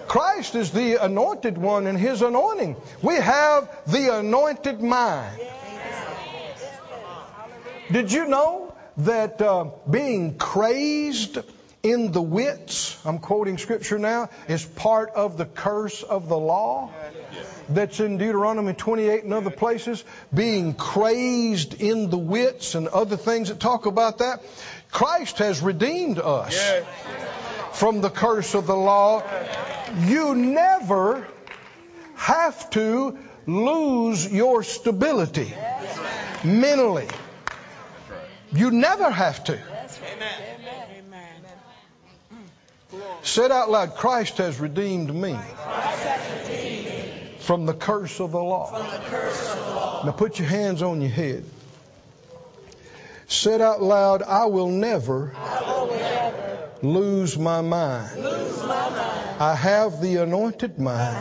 [0.08, 2.78] Christ is the anointed one in his anointing.
[3.02, 5.42] We have the anointed mind.
[7.92, 11.40] Did you know that uh, being crazed
[11.84, 16.92] in the wits, I'm quoting scripture now, is part of the curse of the law?
[17.70, 20.04] That's in Deuteronomy 28 and other places.
[20.34, 24.44] Being crazed in the wits and other things that talk about that.
[24.92, 26.56] Christ has redeemed us
[27.74, 29.24] from the curse of the law.
[30.06, 31.28] You never
[32.16, 33.18] have to
[33.48, 35.54] lose your stability
[36.44, 37.08] mentally.
[38.52, 39.60] You never have to.
[43.24, 45.38] Say it out loud Christ has redeemed me
[47.40, 48.72] from the curse of the law.
[50.06, 51.46] Now put your hands on your head.
[53.28, 55.34] Say it out loud I will never
[56.82, 58.10] lose my mind.
[59.40, 61.18] I have the anointed mind,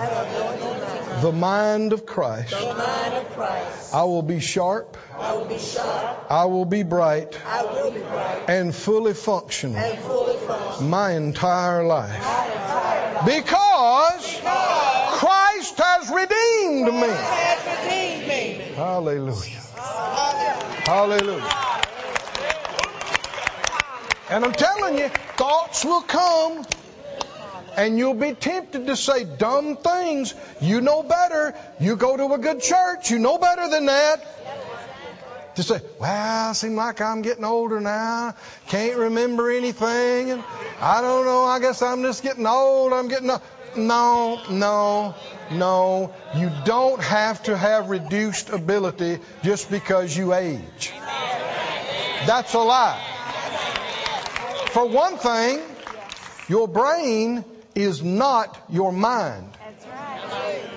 [1.20, 2.50] the mind of Christ.
[2.50, 3.94] The mind of Christ.
[3.94, 6.26] I will be sharp, I will be sharp.
[6.30, 10.88] I will be bright, I will be bright and fully functional and fully functional.
[10.88, 12.10] my entire life.
[12.10, 13.26] My entire life.
[13.26, 14.40] Because
[15.18, 17.08] Christ has redeemed me.
[17.08, 18.74] has redeemed me.
[18.74, 19.60] Hallelujah.
[20.84, 21.70] Hallelujah.
[24.30, 26.64] And I'm telling you, thoughts will come
[27.76, 30.34] and you'll be tempted to say dumb things.
[30.60, 31.54] You know better.
[31.78, 33.10] You go to a good church.
[33.10, 35.56] You know better than that.
[35.56, 38.34] To say, well, I seem like I'm getting older now.
[38.68, 40.30] Can't remember anything.
[40.30, 40.44] And
[40.80, 41.44] I don't know.
[41.44, 42.92] I guess I'm just getting old.
[42.92, 43.42] I'm getting old.
[43.76, 45.14] No, no,
[45.50, 46.14] no.
[46.36, 50.92] You don't have to have reduced ability just because you age.
[52.26, 53.00] That's a lie.
[54.72, 55.60] For one thing,
[56.48, 57.44] your brain
[57.82, 59.56] is not your mind.
[59.58, 60.70] That's right.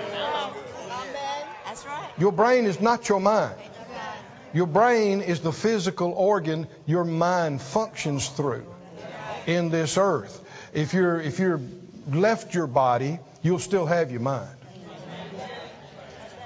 [1.66, 2.10] That's right.
[2.18, 3.56] Your brain is not your mind.
[4.54, 8.66] Your brain is the physical organ your mind functions through
[9.48, 10.39] in this earth.
[10.74, 11.60] If you're if you're
[12.12, 14.56] left your body, you'll still have your mind.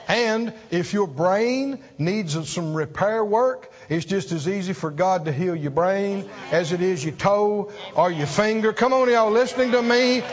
[0.07, 5.31] And if your brain needs some repair work, it's just as easy for God to
[5.31, 8.73] heal your brain as it is your toe or your finger.
[8.73, 10.23] Come on, y'all, listening to me.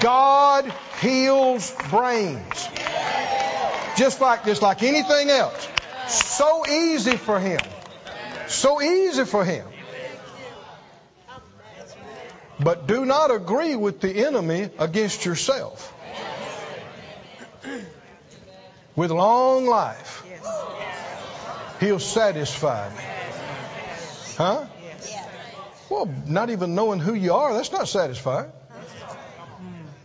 [0.00, 2.68] God heals brains.
[3.96, 5.68] Just like just like anything else.
[6.08, 7.60] So easy for him.
[8.48, 9.66] So easy for him.
[12.58, 15.92] But do not agree with the enemy against yourself.
[18.94, 20.24] With long life,
[21.80, 23.04] he'll satisfy me.
[24.36, 24.66] Huh?
[25.88, 28.50] Well, not even knowing who you are, that's not satisfying.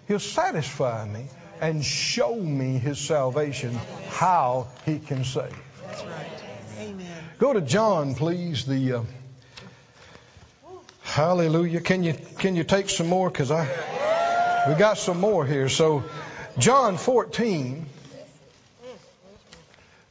[0.07, 1.25] He'll satisfy me
[1.59, 3.79] and show me his salvation,
[4.09, 5.55] how he can save.
[7.37, 8.65] Go to John, please.
[8.65, 9.03] The uh,
[11.01, 11.81] Hallelujah.
[11.81, 13.29] Can you can you take some more?
[13.29, 13.67] Because I
[14.69, 15.67] we got some more here.
[15.67, 16.03] So
[16.57, 17.85] John 14.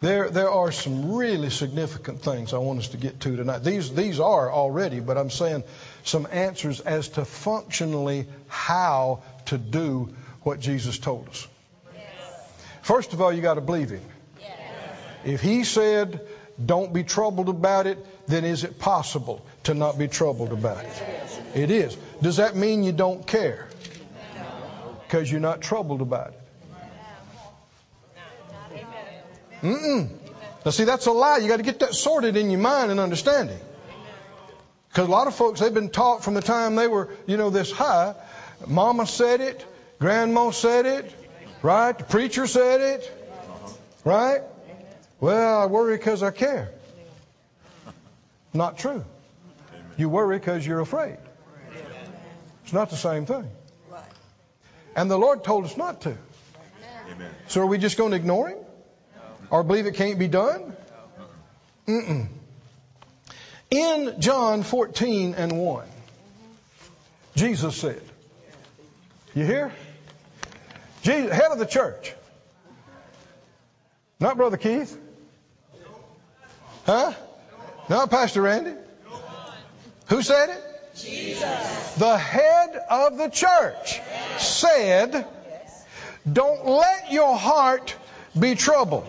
[0.00, 3.58] There there are some really significant things I want us to get to tonight.
[3.58, 5.62] These these are already, but I'm saying
[6.04, 11.46] some answers as to functionally how to do what Jesus told us.
[12.82, 14.02] First of all, you got to believe him.
[15.22, 16.26] If he said,
[16.64, 21.02] don't be troubled about it, then is it possible to not be troubled about it?
[21.54, 21.96] It is.
[22.22, 23.68] Does that mean you don't care?
[25.02, 26.39] Because you're not troubled about it.
[29.62, 30.10] Mm-mm.
[30.64, 31.38] Now see, that's a lie.
[31.38, 33.58] You got to get that sorted in your mind and understanding.
[34.88, 37.50] Because a lot of folks, they've been taught from the time they were, you know,
[37.50, 38.14] this high.
[38.66, 39.64] Mama said it.
[39.98, 41.14] Grandma said it.
[41.62, 41.96] Right?
[41.96, 43.12] The preacher said it.
[44.04, 44.40] Right?
[45.20, 46.70] Well, I worry because I care.
[48.52, 49.04] Not true.
[49.96, 51.18] You worry because you're afraid.
[52.64, 53.48] It's not the same thing.
[54.96, 56.16] And the Lord told us not to.
[57.48, 58.58] So are we just going to ignore Him?
[59.50, 60.76] Or believe it can't be done?
[61.86, 62.28] Mm-mm.
[63.70, 65.86] In John 14 and 1,
[67.36, 68.02] Jesus said,
[69.34, 69.72] You hear?
[71.02, 72.14] Jesus, head of the church.
[74.18, 74.96] Not Brother Keith.
[76.84, 77.12] Huh?
[77.88, 78.74] Not Pastor Randy.
[80.08, 80.64] Who said it?
[80.96, 81.94] Jesus.
[81.94, 84.00] The head of the church
[84.38, 85.26] said,
[86.30, 87.94] Don't let your heart
[88.38, 89.06] be troubled.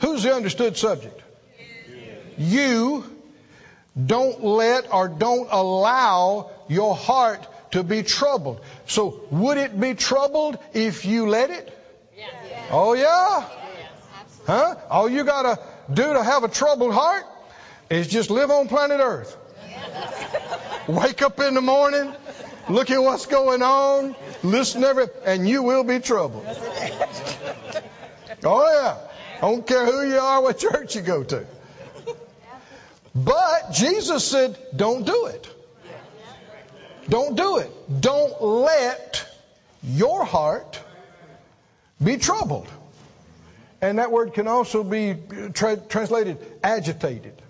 [0.00, 1.20] Who's the understood subject?
[2.36, 3.04] You
[4.06, 8.60] don't let or don't allow your heart to be troubled.
[8.86, 11.78] So would it be troubled if you let it?
[12.70, 13.48] Oh yeah?
[14.46, 14.74] Huh?
[14.90, 15.60] All you gotta
[15.92, 17.24] do to have a troubled heart
[17.90, 19.36] is just live on planet Earth.
[20.88, 22.12] Wake up in the morning,
[22.68, 26.46] look at what's going on, listen everything, and you will be troubled.
[28.44, 28.98] Oh yeah.
[29.38, 31.44] I don't care who you are, what church you go to.
[33.14, 35.48] But Jesus said, don't do it.
[37.08, 37.70] Don't do it.
[38.00, 39.26] Don't let
[39.82, 40.80] your heart
[42.02, 42.68] be troubled.
[43.80, 45.16] And that word can also be
[45.52, 47.41] tra- translated agitated.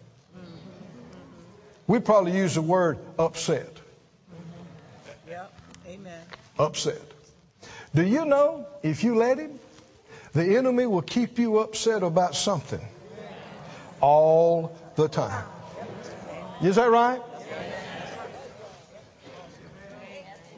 [1.86, 3.68] We probably use the word upset.
[5.28, 5.52] Yep.
[5.88, 6.20] Amen.
[6.58, 7.00] Upset.
[7.94, 9.58] Do you know if you let him,
[10.32, 12.80] the enemy will keep you upset about something
[14.00, 15.44] all the time.
[16.62, 17.20] Is that right?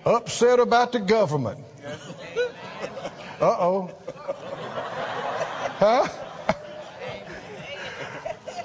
[0.04, 1.60] Upset about the government.
[3.40, 3.90] Uh oh.
[5.78, 6.08] Huh?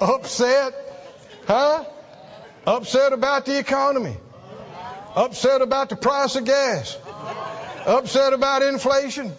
[0.00, 0.74] Upset?
[1.46, 1.84] Huh?
[2.70, 4.16] Upset about the economy.
[5.16, 6.96] Upset about the price of gas.
[7.84, 9.32] Upset about inflation.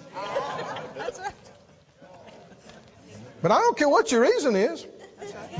[3.42, 4.86] But I don't care what your reason is.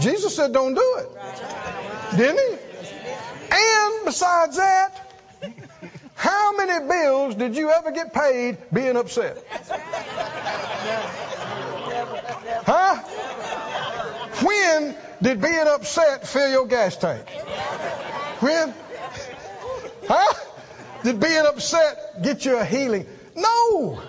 [0.02, 2.18] Jesus said don't do it.
[2.18, 2.58] Didn't he?
[3.52, 5.16] And besides that,
[6.16, 9.38] how many bills did you ever get paid being upset?
[12.66, 12.96] Huh?
[14.46, 17.28] When did being upset fill your gas tank?
[18.40, 18.74] When?
[20.08, 20.34] Huh?
[21.04, 23.08] Did being upset get you a healing?
[23.36, 24.02] No.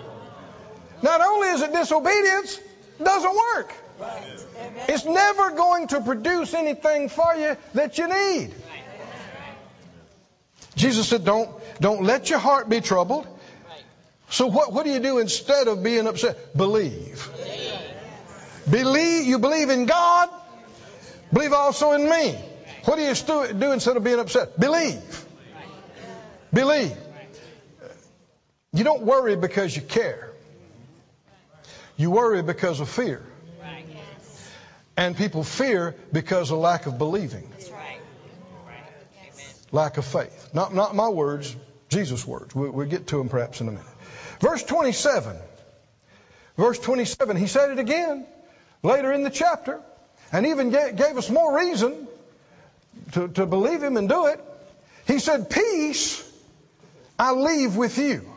[1.01, 2.57] Not only is it disobedience,
[2.99, 3.73] it doesn't work.
[4.87, 8.53] It's never going to produce anything for you that you need.
[10.75, 13.27] Jesus said, don't, don't let your heart be troubled.
[14.29, 16.57] So what, what do you do instead of being upset?
[16.57, 17.29] Believe.
[18.69, 20.29] Believe, you believe in God,
[21.33, 22.35] believe also in me.
[22.85, 24.59] What do you do instead of being upset?
[24.59, 25.25] Believe.
[26.53, 26.95] Believe.
[28.73, 30.31] You don't worry because you care.
[31.95, 33.23] You worry because of fear.
[34.95, 37.49] And people fear because of lack of believing.
[39.71, 40.49] Lack of faith.
[40.53, 41.55] Not, not my words,
[41.89, 42.53] Jesus' words.
[42.53, 43.85] We'll, we'll get to them perhaps in a minute.
[44.39, 45.35] Verse 27.
[46.57, 48.27] Verse 27, he said it again
[48.83, 49.81] later in the chapter
[50.33, 52.07] and even gave, us more reason
[53.13, 54.43] to, to believe him and do it.
[55.07, 56.29] He said, Peace
[57.17, 58.27] I leave with you.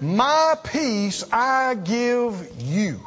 [0.00, 3.00] My peace I give you.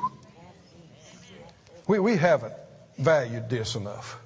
[1.87, 2.53] We, we haven't
[2.97, 4.19] valued this enough.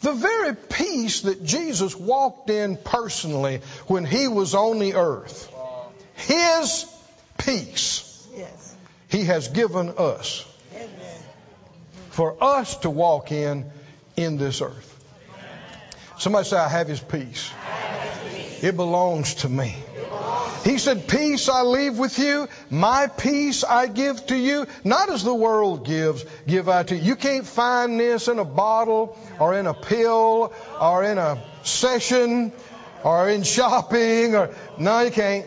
[0.00, 5.50] The very peace that Jesus walked in personally when he was on the earth,
[6.14, 6.86] his
[7.38, 8.76] peace, Yes.
[9.08, 10.44] he has given us.
[12.14, 13.68] For us to walk in
[14.16, 14.90] in this earth.
[16.16, 17.50] Somebody say, I have his peace.
[18.62, 19.74] It belongs to me.
[20.62, 25.24] He said, Peace I leave with you, my peace I give to you, not as
[25.24, 27.02] the world gives, give I to you.
[27.02, 32.52] You can't find this in a bottle or in a pill or in a session
[33.02, 35.46] or in shopping or, no, you can't.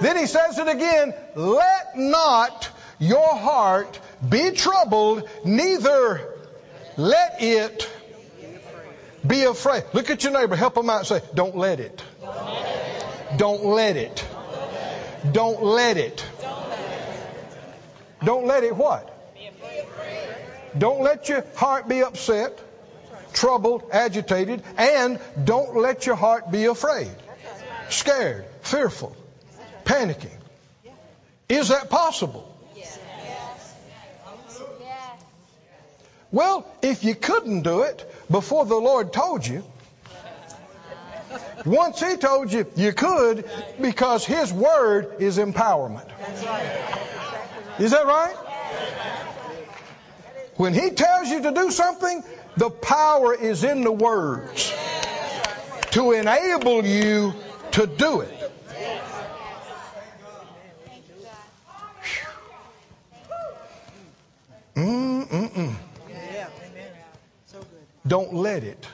[0.00, 2.69] Then he says it again, let not
[3.00, 6.20] your heart be troubled, neither
[6.96, 7.90] let it
[9.26, 9.84] be afraid.
[9.92, 12.02] Look at your neighbor, help him out say, don't let it.
[13.36, 14.24] Don't let it.
[15.32, 16.24] Don't let it.
[18.22, 19.16] Don't let it what?
[20.76, 22.58] Don't let your heart be upset,
[23.32, 27.10] troubled, agitated, and don't let your heart be afraid,
[27.88, 29.16] scared, fearful,
[29.84, 30.36] panicking.
[31.48, 32.49] Is that possible?
[36.32, 39.64] Well, if you couldn't do it before the Lord told you,
[41.64, 43.48] once He told you you could,
[43.80, 46.08] because His Word is empowerment.
[47.78, 48.36] Is that right?
[50.56, 52.22] When He tells you to do something,
[52.56, 54.72] the power is in the words
[55.92, 57.34] to enable you
[57.72, 58.36] to do it.
[64.76, 65.74] Mm-mm-mm.
[66.08, 66.48] Yeah.
[66.64, 66.92] Amen.
[67.46, 67.68] So good.
[68.10, 68.88] Don't let it.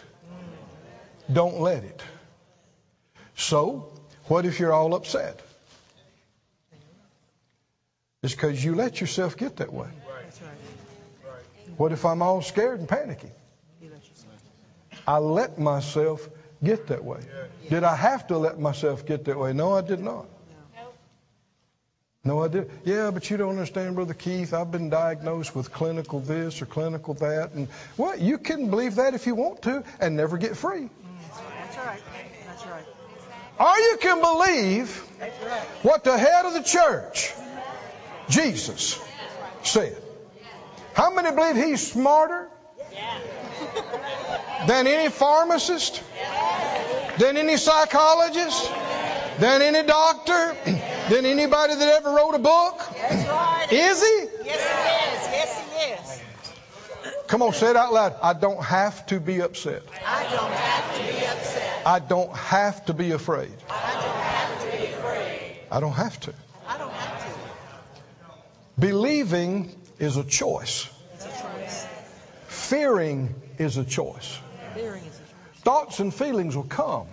[1.32, 2.02] Don't let it.
[3.34, 3.90] So,
[4.24, 5.40] what if you're all upset?
[8.22, 9.88] It's because you let yourself get that way.
[11.78, 13.30] What if I'm all scared and panicky?
[15.08, 16.28] I let myself
[16.62, 17.20] get that way.
[17.70, 19.54] Did I have to let myself get that way?
[19.54, 20.26] No, I did not.
[22.26, 22.68] No, I did.
[22.84, 24.52] Yeah, but you don't understand, Brother Keith.
[24.52, 27.52] I've been diagnosed with clinical this or clinical that.
[27.52, 30.90] And well, you can believe that if you want to and never get free.
[31.30, 32.02] That's right.
[32.48, 32.84] That's right.
[33.60, 34.96] Or you can believe
[35.82, 37.32] what the head of the church,
[38.28, 39.00] Jesus,
[39.62, 39.96] said.
[40.94, 42.48] How many believe he's smarter
[44.66, 46.02] than any pharmacist,
[47.18, 48.68] than any psychologist,
[49.38, 50.56] than any doctor,
[51.10, 52.78] than anybody that ever wrote a book?
[52.94, 53.66] That's right.
[53.70, 54.44] Is he?
[54.44, 55.22] Yes, he is.
[55.32, 56.22] Yes, he is.
[57.26, 58.16] Come on, say it out loud.
[58.22, 59.82] I don't have to be upset.
[60.06, 61.82] I don't have to be upset.
[61.86, 63.52] I don't have to be afraid.
[63.68, 65.56] I don't have to be afraid.
[65.70, 66.34] I don't have to.
[66.66, 67.38] I don't have to.
[68.78, 70.88] Believing is a choice.
[71.14, 71.86] It's a choice.
[72.48, 74.38] Fearing is a choice.
[74.74, 75.62] Fearing is a choice.
[75.62, 77.08] Thoughts and feelings will come.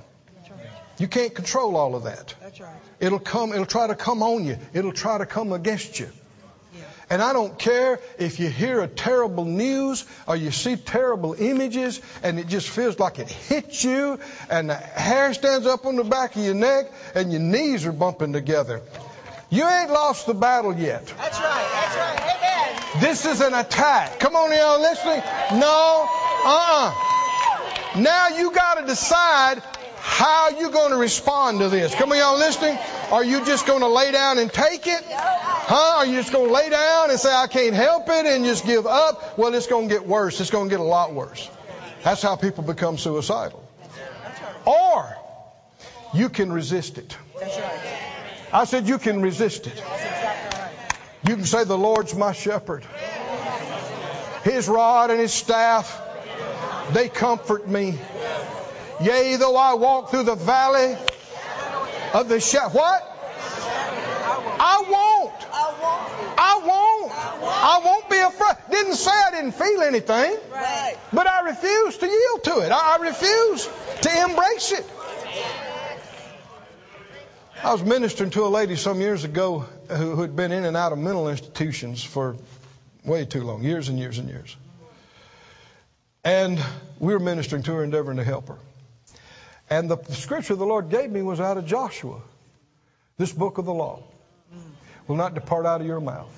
[0.98, 2.36] You can't control all of that.
[2.42, 2.76] That's right.
[3.00, 4.58] It'll come, it'll try to come on you.
[4.74, 6.08] It'll try to come against you.
[6.76, 6.82] Yeah.
[7.10, 12.00] And I don't care if you hear a terrible news or you see terrible images
[12.22, 14.20] and it just feels like it hits you
[14.50, 17.92] and the hair stands up on the back of your neck and your knees are
[17.92, 18.82] bumping together.
[19.50, 21.06] You ain't lost the battle yet.
[21.06, 21.70] That's right.
[21.74, 22.38] That's right.
[22.38, 23.02] Amen.
[23.02, 24.20] This is an attack.
[24.20, 25.22] Come on, y'all listening?
[25.60, 26.08] No,
[26.46, 28.00] uh-uh.
[28.00, 29.62] Now you got to decide
[30.06, 31.96] how are you going to respond to this.
[31.96, 32.78] Come on, y'all listening?
[33.10, 35.02] Are you just going to lay down and take it?
[35.08, 36.00] Huh?
[36.00, 38.66] Are you just going to lay down and say, I can't help it and just
[38.66, 39.38] give up?
[39.38, 40.42] Well, it's going to get worse.
[40.42, 41.50] It's going to get a lot worse.
[42.04, 43.66] That's how people become suicidal.
[44.66, 45.16] Or
[46.14, 47.18] you can resist it.
[48.52, 49.84] I said you can resist it.
[51.26, 52.86] You can say, The Lord's my shepherd.
[54.44, 55.98] His rod and his staff,
[56.92, 57.98] they comfort me.
[59.02, 60.96] Yea, though I walk through the valley
[62.14, 62.70] of the shadow.
[62.70, 63.10] What?
[64.60, 65.34] I won't.
[66.38, 67.12] I won't.
[67.12, 68.10] I won't.
[68.10, 68.56] Be afraid.
[68.70, 70.38] Didn't say I didn't feel anything,
[71.12, 72.72] but I refuse to yield to it.
[72.72, 73.70] I, refuse
[74.02, 74.90] to embrace it.
[77.64, 80.92] I was ministering to a lady some years ago who had been in and out
[80.92, 82.36] of mental institutions for
[83.06, 84.56] way too long, years and years and years.
[86.24, 86.64] And
[87.00, 88.58] we were ministering to her, endeavoring to help her.
[89.70, 92.22] And the scripture the Lord gave me was out of Joshua,
[93.18, 94.04] this book of the law.
[95.08, 96.32] Will not depart out of your mouth,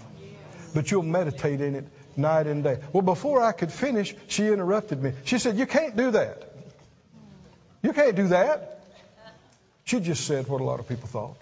[0.73, 1.85] but you'll meditate in it
[2.17, 2.79] night and day.
[2.93, 5.13] Well, before I could finish, she interrupted me.
[5.23, 6.51] She said, You can't do that.
[7.83, 8.83] You can't do that.
[9.83, 11.37] She just said what a lot of people thought.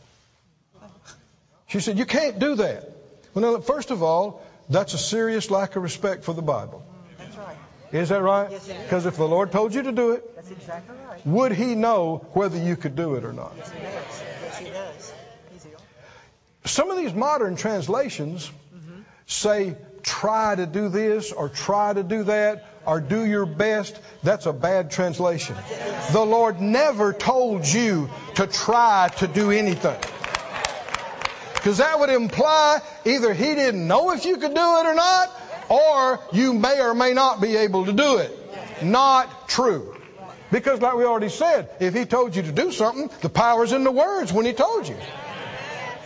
[1.67, 2.89] She said, You can't do that.
[3.33, 6.83] Well, now, first of all, that's a serious lack of respect for the Bible.
[7.93, 8.49] Is that right?
[8.49, 8.67] Yes.
[8.67, 11.25] Because if the Lord told you to do it, That's exactly right.
[11.27, 13.53] would He know whether you could do it or not?
[13.55, 14.23] Yes, he does.
[14.43, 15.13] Yes, he does.
[16.65, 19.01] Some of these modern translations mm-hmm.
[19.27, 23.99] say, try to do this or try to do that or do your best.
[24.23, 25.55] That's a bad translation.
[26.11, 29.99] The Lord never told you to try to do anything.
[31.53, 35.31] Because that would imply either He didn't know if you could do it or not,
[35.73, 38.83] or you may or may not be able to do it.
[38.83, 39.95] Not true.
[40.51, 43.83] Because, like we already said, if He told you to do something, the power's in
[43.83, 44.97] the words when He told you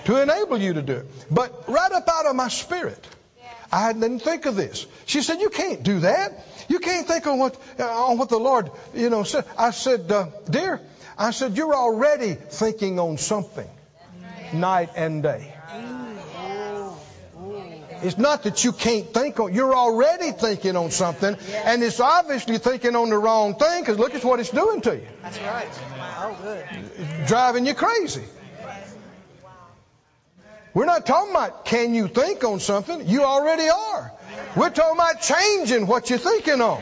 [0.05, 1.05] to enable you to do it.
[1.29, 3.05] But right up out of my spirit,
[3.69, 4.85] I didn't think of this.
[5.05, 6.45] She said, "You can't do that.
[6.69, 9.43] You can't think on what uh, on what the Lord, you know." Said.
[9.57, 10.79] I said, uh, "Dear,"
[11.17, 13.67] I said, "You're already thinking on something,
[14.53, 15.56] night and day."
[18.03, 22.57] It's not that you can't think on, you're already thinking on something, and it's obviously
[22.57, 25.07] thinking on the wrong thing because look at what it's doing to you.
[25.21, 25.67] That's right.
[26.19, 26.65] Oh, good.
[26.97, 28.23] It's driving you crazy.
[30.73, 33.07] We're not talking about can you think on something?
[33.07, 34.11] You already are.
[34.55, 36.81] We're talking about changing what you're thinking on.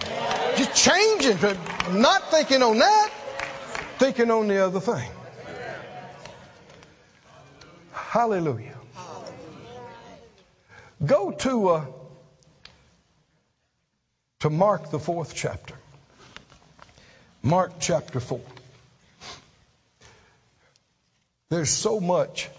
[0.58, 1.58] Just changing to
[1.94, 3.10] not thinking on that,
[3.98, 5.10] thinking on the other thing.
[7.94, 8.75] Hallelujah.
[11.04, 11.86] Go to uh,
[14.40, 15.76] to Mark the fourth chapter.
[17.42, 18.42] Mark chapter four.
[21.50, 22.50] There's so much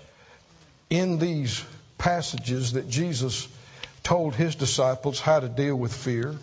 [0.90, 1.64] in these
[1.98, 3.48] passages that Jesus
[4.02, 6.36] told his disciples how to deal with fear,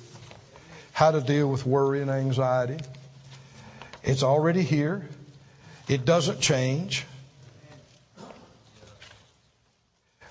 [0.93, 2.79] how to deal with worry and anxiety.
[4.03, 5.07] It's already here.
[5.87, 7.05] It doesn't change.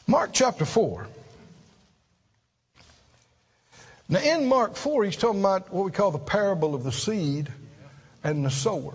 [0.06, 1.06] Mark chapter 4.
[4.12, 7.50] Now, in Mark 4, he's talking about what we call the parable of the seed
[8.22, 8.92] and the sower.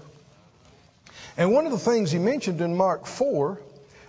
[1.36, 3.60] And one of the things he mentioned in Mark 4,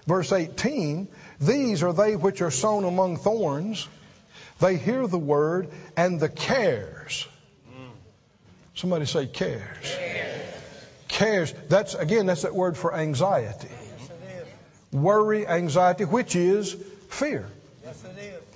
[0.06, 1.08] verse 18,
[1.40, 3.88] these are they which are sown among thorns.
[4.60, 7.26] They hear the word and the cares.
[8.74, 9.96] Somebody say cares.
[11.08, 11.54] Cares.
[11.70, 13.70] That's, again, that's that word for anxiety.
[14.92, 16.76] Worry, anxiety, which is
[17.08, 17.48] fear.
[17.82, 18.47] Yes, it is.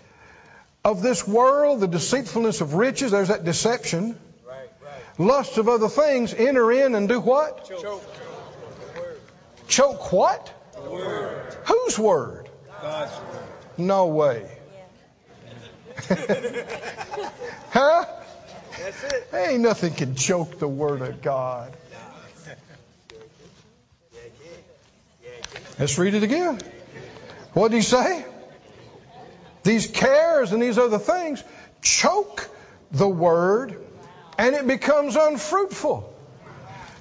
[0.85, 4.19] Of this world, the deceitfulness of riches, there's that deception.
[4.47, 5.19] Right, right.
[5.19, 7.65] Lust of other things, enter in and do what?
[7.67, 8.03] Choke.
[9.69, 10.53] Choke what?
[10.75, 11.57] The word.
[11.67, 12.49] Whose word?
[12.81, 13.45] God's word.
[13.79, 14.51] No way.
[17.71, 18.05] huh?
[18.79, 19.29] That's it.
[19.33, 21.73] Ain't nothing can choke the word of God.
[25.79, 26.61] Let's read it again.
[27.55, 28.25] What did he say?
[29.63, 31.43] These cares and these other things
[31.81, 32.49] choke
[32.91, 33.77] the word
[34.39, 36.13] and it becomes unfruitful.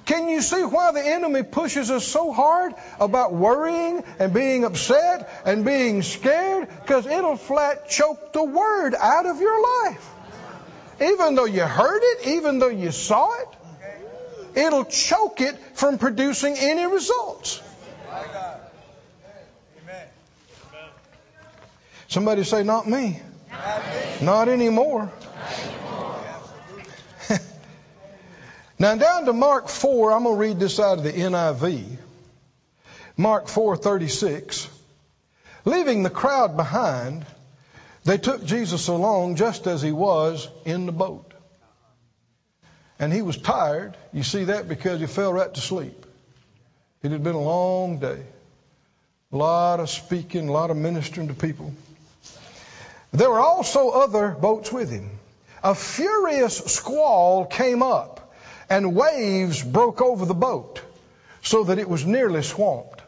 [0.04, 5.42] Can you see why the enemy pushes us so hard about worrying and being upset
[5.44, 6.68] and being scared?
[6.82, 10.08] Because it'll flat choke the word out of your life.
[11.00, 13.48] Even though you heard it, even though you saw it,
[14.54, 17.62] it'll choke it from producing any results.
[18.08, 18.60] My God.
[19.82, 20.06] Amen.
[22.12, 23.22] Somebody say, Not me.
[24.20, 25.10] Not anymore.
[28.78, 31.96] now, down to Mark 4, I'm going to read this out of the NIV.
[33.16, 34.68] Mark 4:36.
[35.64, 37.24] Leaving the crowd behind,
[38.04, 41.32] they took Jesus along just as he was in the boat.
[42.98, 43.96] And he was tired.
[44.12, 46.04] You see that because he fell right to sleep.
[47.02, 48.22] It had been a long day.
[49.32, 51.72] A lot of speaking, a lot of ministering to people.
[53.12, 55.10] There were also other boats with him.
[55.62, 58.32] A furious squall came up,
[58.70, 60.80] and waves broke over the boat,
[61.42, 63.02] so that it was nearly swamped.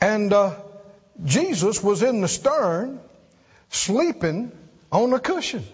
[0.00, 0.54] And uh,
[1.24, 3.00] Jesus was in the stern,
[3.70, 4.52] sleeping
[4.90, 5.64] on a cushion.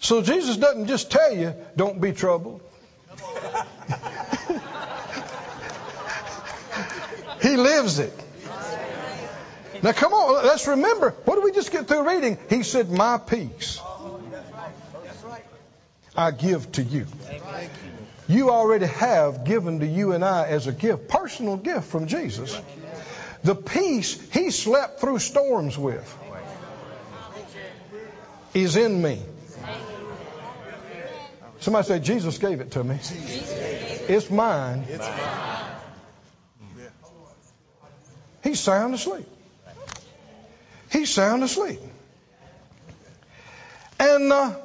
[0.00, 2.62] So Jesus doesn't just tell you, don't be troubled.
[7.42, 8.12] he lives it.
[9.82, 12.38] Now come on, let's remember, what did we just get through reading?
[12.48, 13.80] He said, My peace
[16.16, 17.06] I give to you.
[18.28, 22.60] You already have given to you and I as a gift, personal gift from Jesus,
[23.42, 26.16] the peace he slept through storms with
[28.54, 29.22] is in me.
[31.60, 32.96] Somebody say, Jesus gave it to me.
[33.00, 34.84] It's mine.
[38.42, 39.26] He's sound asleep.
[40.90, 41.80] He's sound asleep.
[43.98, 44.56] And uh,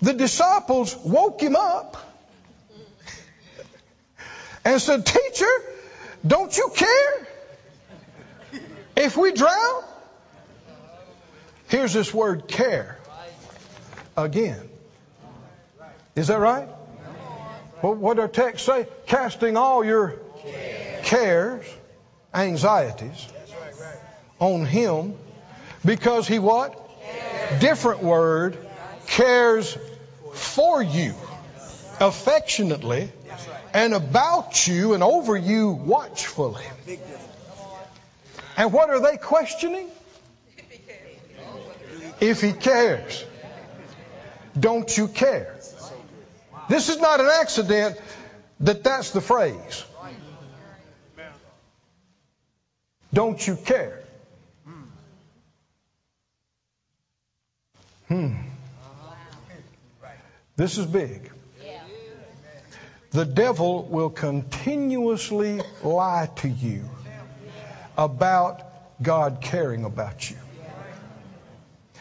[0.00, 1.96] the disciples woke him up
[4.64, 5.46] and said, Teacher,
[6.26, 7.28] don't you care
[8.96, 9.84] if we drown?
[11.68, 12.98] Here's this word care
[14.16, 14.68] again.
[16.14, 16.68] Is that right?
[17.82, 18.86] Well, what our text say?
[19.06, 20.16] Casting all your
[21.04, 21.64] cares,
[22.34, 23.28] anxieties
[24.40, 25.14] on him
[25.84, 26.76] because he what?
[27.60, 28.58] Different word,
[29.06, 29.76] cares
[30.32, 31.14] for you
[32.00, 33.12] affectionately
[33.74, 36.64] and about you and over you watchfully.
[38.56, 39.88] And what are they questioning?
[42.20, 43.24] If he cares.
[44.58, 45.56] Don't you care?
[46.68, 47.96] This is not an accident
[48.60, 49.84] that that's the phrase.
[53.12, 54.02] Don't you care?
[58.10, 58.34] Hmm.
[60.56, 61.30] This is big.
[63.12, 66.90] The devil will continuously lie to you
[67.96, 68.62] about
[69.00, 70.36] God caring about you.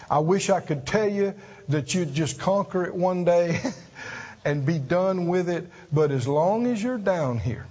[0.09, 1.35] I wish I could tell you
[1.67, 3.61] that you'd just conquer it one day
[4.43, 7.67] and be done with it, but as long as you're down here,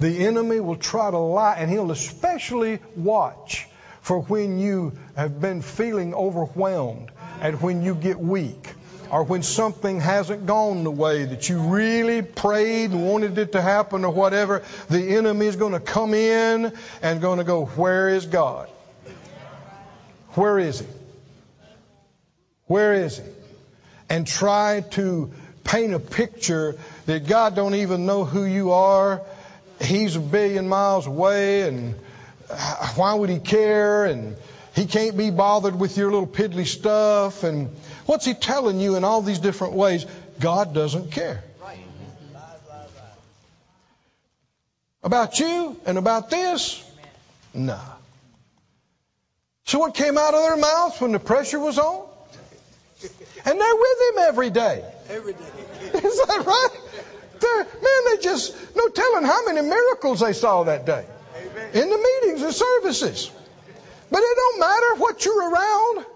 [0.00, 3.67] the enemy will try to lie, and he'll especially watch
[4.08, 7.10] for when you have been feeling overwhelmed
[7.42, 8.72] and when you get weak
[9.10, 13.60] or when something hasn't gone the way that you really prayed and wanted it to
[13.60, 18.08] happen or whatever, the enemy is going to come in and going to go, Where
[18.08, 18.70] is God?
[20.28, 20.86] Where is He?
[22.64, 23.24] Where is He?
[24.08, 25.34] And try to
[25.64, 29.20] paint a picture that God don't even know who you are.
[29.82, 31.94] He's a billion miles away and
[32.96, 34.04] why would He care?
[34.04, 34.36] And
[34.74, 37.70] He can't be bothered with your little piddly stuff and
[38.08, 40.06] What's he telling you in all these different ways?
[40.40, 41.44] God doesn't care.
[45.02, 46.82] About you and about this?
[47.52, 47.78] No.
[49.66, 52.08] So what came out of their mouths when the pressure was on?
[53.44, 54.82] And they're with him every day.
[55.10, 55.38] Every day.
[55.98, 56.68] Is that right?
[57.40, 61.04] They're, man, they just, no telling how many miracles they saw that day.
[61.74, 63.30] In the meetings and services.
[64.10, 66.06] But it don't matter what you're around.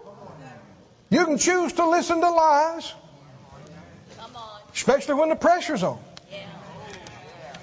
[1.09, 2.91] You can choose to listen to lies,
[4.73, 5.99] especially when the pressure's on.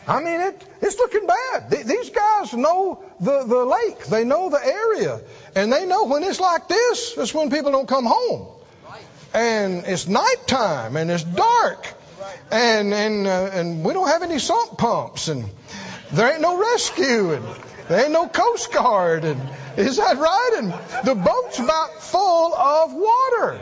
[0.07, 1.71] I mean, it, it's looking bad.
[1.71, 4.07] These guys know the, the lake.
[4.07, 5.21] They know the area.
[5.55, 8.49] And they know when it's like this, that's when people don't come home.
[9.33, 11.87] And it's nighttime and it's dark.
[12.51, 15.45] And, and, uh, and we don't have any sump pumps and
[16.13, 17.45] there ain't no rescue and
[17.89, 19.25] there ain't no Coast Guard.
[19.25, 19.41] And
[19.77, 20.51] is that right?
[20.59, 20.73] And
[21.05, 23.61] the boat's about full of water.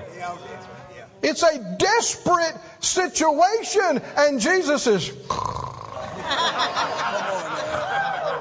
[1.21, 5.13] It's a desperate situation, and Jesus is.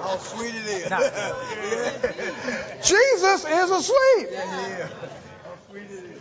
[0.08, 0.90] How sweet it is.
[2.88, 4.30] Jesus is asleep.
[4.34, 6.18] How sweet it is.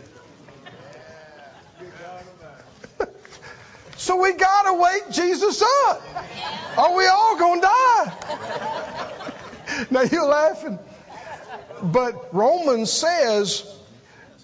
[4.06, 6.00] So we gotta wake Jesus up.
[6.78, 9.12] Are we all gonna die?
[9.90, 10.78] now you're laughing.
[11.82, 13.64] But Romans says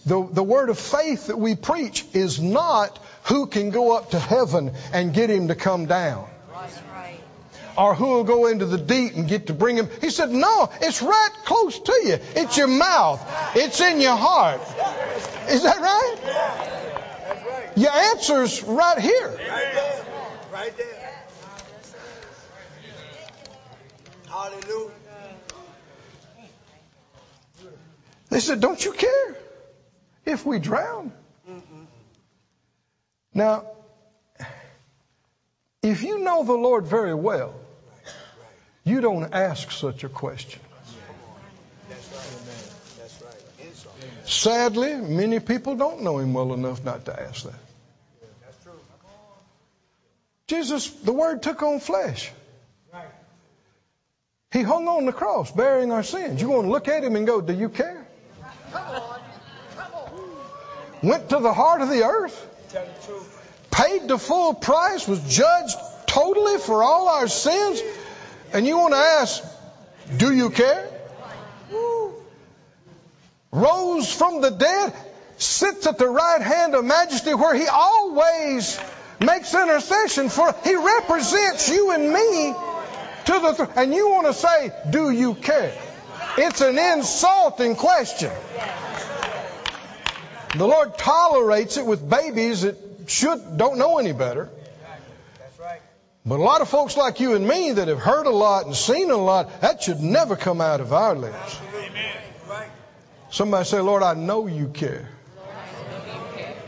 [0.04, 4.18] the, the word of faith that we preach is not who can go up to
[4.18, 6.28] heaven and get him to come down.
[7.78, 9.88] Or who will go into the deep and get to bring him.
[10.00, 12.18] He said, no, it's right close to you.
[12.34, 13.24] It's your mouth.
[13.54, 14.60] It's in your heart.
[15.48, 16.51] Is that right?
[17.82, 19.28] Your answer's right here.
[19.28, 20.06] Right there.
[20.52, 21.12] Right there.
[24.28, 24.90] Hallelujah.
[28.30, 29.36] They said, Don't you care
[30.24, 31.10] if we drown?
[31.50, 31.82] Mm-hmm.
[33.34, 33.66] Now,
[35.82, 37.52] if you know the Lord very well,
[38.84, 40.60] you don't ask such a question.
[44.24, 47.71] Sadly, many people don't know Him well enough not to ask that.
[50.52, 52.30] Jesus, the Word took on flesh.
[54.52, 56.42] He hung on the cross bearing our sins.
[56.42, 58.06] You want to look at Him and go, Do you care?
[61.02, 62.36] Went to the heart of the earth,
[63.70, 65.76] paid the full price, was judged
[66.06, 67.80] totally for all our sins,
[68.52, 69.42] and you want to ask,
[70.18, 70.86] do you care?
[73.50, 74.92] Rose from the dead,
[75.38, 78.78] sits at the right hand of majesty where he always
[79.24, 82.54] makes intercession for, he represents you and me
[83.26, 85.76] to the, th- and you want to say, do you care?
[86.38, 88.30] It's an insulting question.
[90.56, 94.50] The Lord tolerates it with babies that should don't know any better.
[96.24, 98.76] But a lot of folks like you and me that have heard a lot and
[98.76, 101.58] seen a lot, that should never come out of our lips.
[103.30, 105.08] Somebody say, Lord, I know you care.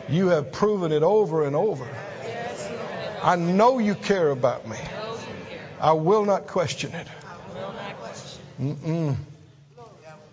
[0.08, 1.86] You have proven it over and over.
[3.24, 4.76] I know you care about me.
[5.80, 7.06] I will not question it.
[8.60, 9.16] Mm-mm.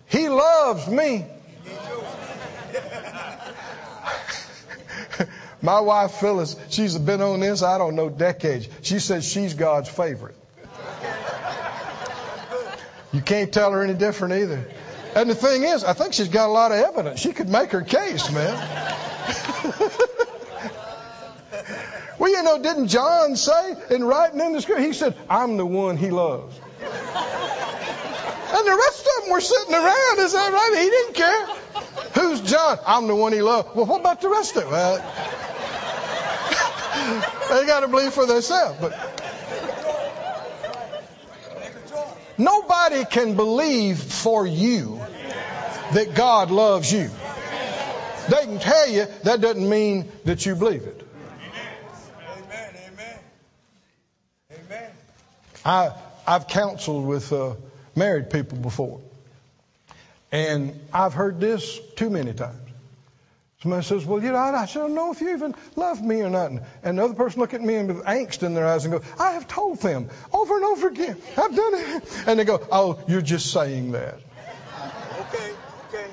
[0.08, 1.24] He loves me.
[5.62, 8.68] My wife Phyllis, she's been on this, I don't know, decades.
[8.82, 10.36] She says she's God's favorite.
[13.10, 14.66] You can't tell her any different either.
[15.16, 17.20] And the thing is, I think she's got a lot of evidence.
[17.20, 19.72] She could make her case, man.
[22.22, 25.66] well, you know, didn't John say in writing in the scripture, he said, I'm the
[25.66, 26.56] one he loves.
[28.54, 30.18] And the rest of them were sitting around.
[30.20, 30.72] Is that right?
[30.78, 31.46] He didn't care.
[32.22, 32.78] Who's John?
[32.86, 33.74] I'm the one he loved.
[33.74, 34.70] Well, what about the rest of them?
[34.70, 35.02] Well,
[36.94, 38.78] uh, they got to believe for themselves.
[38.80, 38.92] But
[42.38, 45.00] nobody can believe for you
[45.92, 47.10] that God loves you.
[48.28, 51.02] They can tell you that doesn't mean that you believe it.
[52.52, 52.74] Amen.
[52.92, 53.18] Amen.
[54.66, 54.90] Amen.
[55.64, 55.92] I,
[56.26, 57.54] I've counseled with uh,
[57.94, 59.00] married people before.
[60.30, 62.58] And I've heard this too many times.
[63.62, 66.50] Somebody says, Well, you know, I don't know if you even love me or not.
[66.82, 69.02] And the other person look at me and with angst in their eyes and go,
[69.20, 71.16] I have told them over and over again.
[71.36, 72.02] I've done it.
[72.26, 74.18] And they go, Oh, you're just saying that.
[75.20, 75.52] Okay.
[75.88, 76.06] Okay.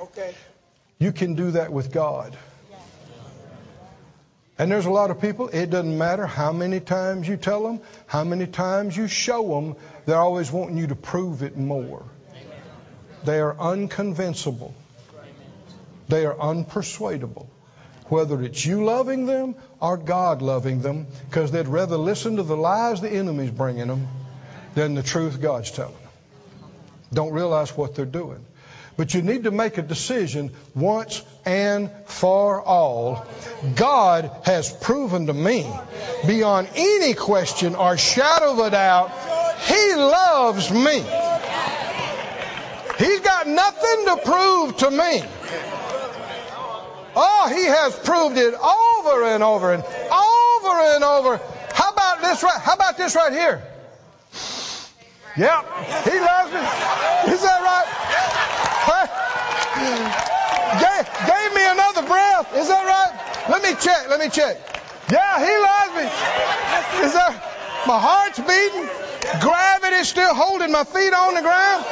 [0.00, 0.34] Okay.
[0.98, 2.36] You can do that with God.
[4.62, 7.80] And there's a lot of people, it doesn't matter how many times you tell them,
[8.06, 9.74] how many times you show them,
[10.06, 12.04] they're always wanting you to prove it more.
[13.24, 14.72] They are unconvincible.
[16.06, 17.48] They are unpersuadable.
[18.06, 22.56] Whether it's you loving them or God loving them, because they'd rather listen to the
[22.56, 24.06] lies the enemy's bringing them
[24.76, 26.70] than the truth God's telling them.
[27.12, 28.46] Don't realize what they're doing.
[28.96, 33.26] But you need to make a decision once and for all.
[33.74, 35.66] God has proven to me,
[36.26, 39.10] beyond any question or shadow of a doubt,
[39.66, 41.04] He loves me.
[42.98, 45.22] He's got nothing to prove to me.
[47.16, 51.40] Oh, He has proved it over and over and over and over.
[51.72, 52.60] How about this right?
[52.60, 53.62] How about this right here?
[55.36, 55.64] Yep,
[56.04, 57.32] He loves me.
[57.32, 58.61] Is that right?
[59.74, 62.54] Gave, gave me another breath.
[62.56, 63.48] Is that right?
[63.50, 64.08] Let me check.
[64.08, 64.56] Let me check.
[65.10, 66.06] Yeah, he loves me.
[67.06, 67.32] Is that
[67.86, 68.88] my heart's beating?
[69.40, 71.84] Gravity's still holding my feet on the ground.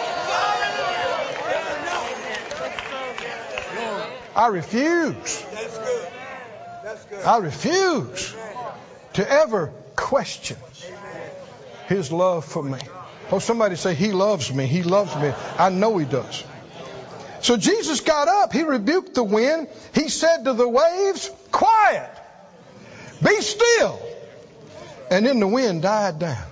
[4.37, 5.43] I refuse.
[5.53, 6.09] That's good.
[6.85, 7.25] That's good.
[7.25, 8.35] I refuse
[9.15, 10.57] to ever question
[11.89, 12.79] his love for me.
[13.33, 14.67] Oh, somebody say, He loves me.
[14.67, 15.33] He loves me.
[15.59, 16.45] I know He does.
[17.43, 18.53] So Jesus got up.
[18.53, 19.69] He rebuked the wind.
[19.95, 22.11] He said to the waves, Quiet.
[23.23, 24.01] Be still.
[25.11, 26.47] And then the wind died down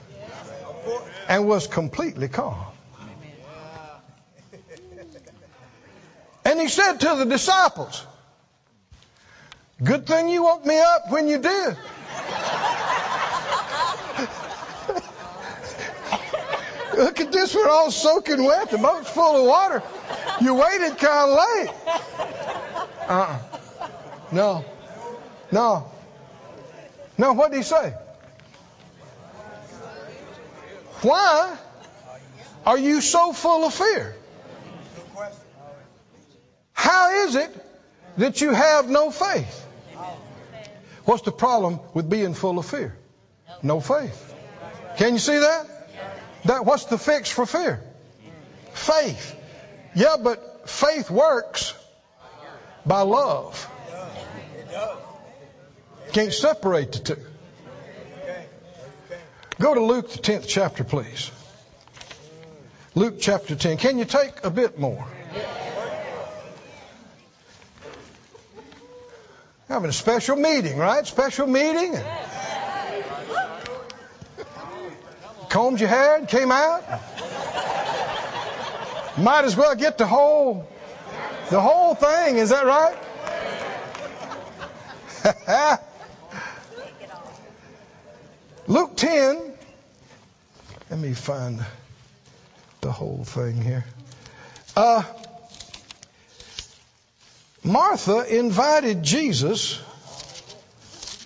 [1.29, 2.65] and was completely calm.
[6.45, 8.05] And he said to the disciples,
[9.83, 11.77] Good thing you woke me up when you did.
[16.99, 18.71] Look at this, we're all soaking wet.
[18.71, 19.85] The boat's full of water.
[20.41, 21.71] You waited kind of late.
[23.09, 23.39] Uh-uh.
[24.33, 24.65] No.
[25.53, 25.93] No.
[27.17, 27.95] No, what did he say?
[31.03, 31.57] Why
[32.67, 34.17] are you so full of fear?
[36.73, 37.67] How is it
[38.17, 39.67] that you have no faith?
[41.05, 42.97] What's the problem with being full of fear?
[43.63, 44.35] No faith.
[44.97, 45.78] Can you see that?
[46.49, 47.79] That what's the fix for fear?
[48.73, 49.37] Faith.
[49.95, 51.75] Yeah, but faith works
[52.87, 53.71] by love.
[56.15, 57.23] Can't separate the two.
[59.61, 61.31] Go to Luke the 10th chapter, please.
[62.95, 63.77] Luke chapter 10.
[63.77, 65.07] Can you take a bit more?
[69.69, 71.07] Having a special meeting, right?
[71.07, 71.95] Special meeting.
[75.49, 76.85] Combed your hair and came out.
[79.19, 80.69] Might as well get the whole,
[81.51, 82.37] the whole thing.
[82.37, 82.97] Is that right?
[88.69, 89.53] Luke 10.
[90.91, 91.65] Let me find
[92.81, 93.85] the whole thing here.
[94.77, 95.03] Uh,
[97.65, 99.83] Martha invited Jesus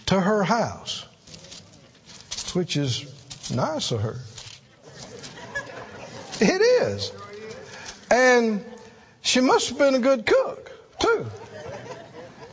[0.06, 1.04] to her house,
[2.54, 3.11] which is
[3.54, 4.16] nice of her.
[6.40, 7.12] It is.
[8.10, 8.64] And
[9.20, 11.26] she must have been a good cook, too.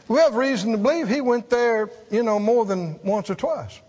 [0.08, 3.80] We have reason to believe he went there, you know, more than once or twice.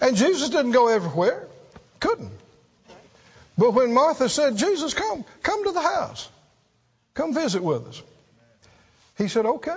[0.00, 1.48] And Jesus didn't go everywhere.
[2.00, 2.32] Couldn't.
[3.56, 6.28] But when Martha said, Jesus, come, come to the house.
[7.14, 8.02] Come visit with us.
[9.16, 9.76] He said, okay.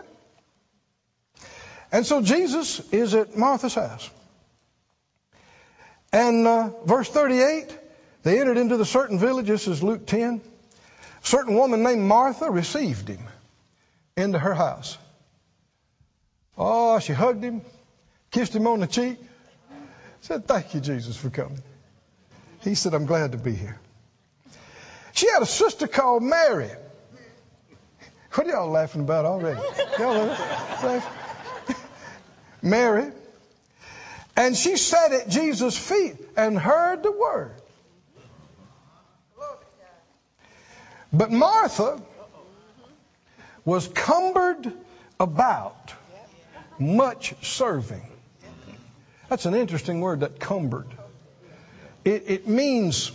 [1.92, 4.10] And so Jesus is at Martha's house.
[6.12, 7.78] And uh, verse 38,
[8.24, 9.48] they entered into the certain village.
[9.48, 10.42] This is Luke 10.
[11.24, 13.22] A certain woman named Martha received him
[14.16, 14.98] into her house.
[16.58, 17.62] Oh, she hugged him,
[18.32, 19.18] kissed him on the cheek,
[20.22, 21.62] said, Thank you, Jesus, for coming.
[22.62, 23.80] He said, I'm glad to be here.
[25.14, 26.70] She had a sister called Mary.
[28.34, 29.60] What are y'all laughing about already?
[30.00, 31.02] Y'all laughing?
[32.62, 33.12] Mary.
[34.38, 37.54] And she sat at Jesus' feet and heard the word.
[41.12, 42.00] But Martha
[43.66, 44.72] was cumbered
[45.20, 45.94] about
[46.78, 48.06] much serving.
[49.28, 50.88] That's an interesting word, that cumbered.
[52.06, 53.12] It, it means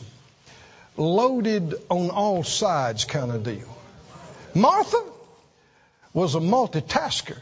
[0.97, 3.79] loaded on all sides kind of deal.
[4.55, 5.03] Martha
[6.13, 7.39] was a multitasker.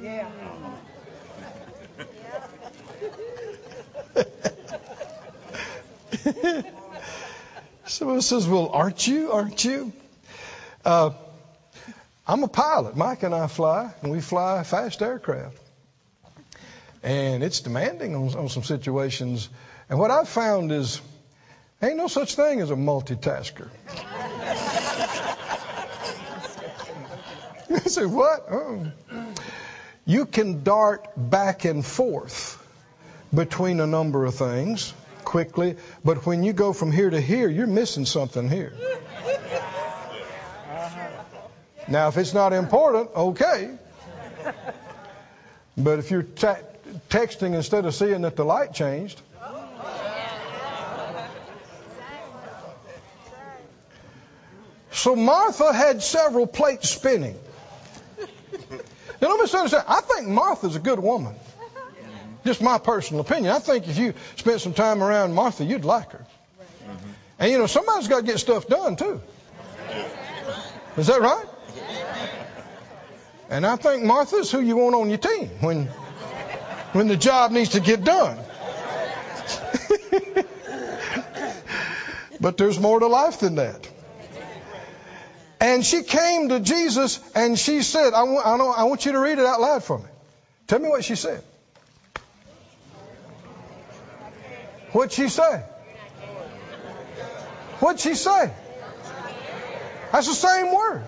[0.00, 0.28] Yeah.
[7.86, 9.32] Someone says, Well, aren't you?
[9.32, 9.92] Aren't you?
[10.84, 11.10] Uh,
[12.26, 12.96] I'm a pilot.
[12.96, 15.58] Mike and I fly, and we fly fast aircraft.
[17.02, 19.50] And it's demanding on, on some situations.
[19.90, 21.02] And what I've found is,
[21.82, 23.68] ain't no such thing as a multitasker.
[27.68, 28.46] you say, what?
[28.50, 28.90] Oh.
[30.06, 32.63] You can dart back and forth
[33.34, 34.92] between a number of things
[35.24, 38.72] quickly, but when you go from here to here, you're missing something here.
[41.86, 43.76] Now, if it's not important, okay.
[45.76, 46.58] But if you're ta-
[47.10, 49.20] texting instead of seeing that the light changed,
[54.92, 57.38] so Martha had several plates spinning.
[59.20, 59.84] Now, don't misunderstand.
[59.88, 61.34] I think Martha's a good woman.
[62.44, 63.52] Just my personal opinion.
[63.52, 66.26] I think if you spent some time around Martha, you'd like her.
[66.58, 67.10] Mm-hmm.
[67.38, 69.20] And you know, somebody's got to get stuff done too.
[70.96, 71.46] Is that right?
[73.50, 75.86] And I think Martha's who you want on your team when
[76.92, 78.38] when the job needs to get done.
[82.40, 83.88] but there's more to life than that.
[85.60, 89.18] And she came to Jesus and she said, I want, I, I want you to
[89.18, 90.04] read it out loud for me.
[90.66, 91.42] Tell me what she said.
[94.94, 95.60] What'd she say?
[97.80, 98.52] What'd she say?
[100.12, 101.04] That's the same word.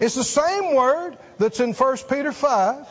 [0.00, 2.88] It's the same word that's in 1 Peter 5.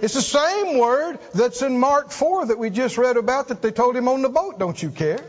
[0.00, 3.72] It's the same word that's in Mark 4 that we just read about that they
[3.72, 5.24] told him on the boat, don't you care?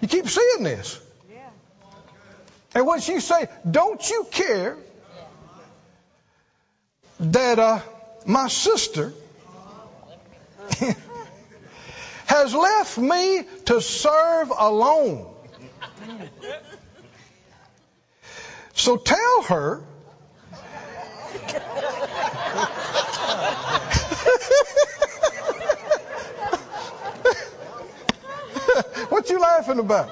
[0.00, 1.00] You keep seeing this.
[2.72, 3.48] And what she say?
[3.68, 4.76] Don't you care
[7.18, 7.80] that uh,
[8.26, 9.12] my sister
[12.28, 15.26] has left me to serve alone?
[18.74, 19.78] So tell her
[29.08, 30.10] what you laughing about?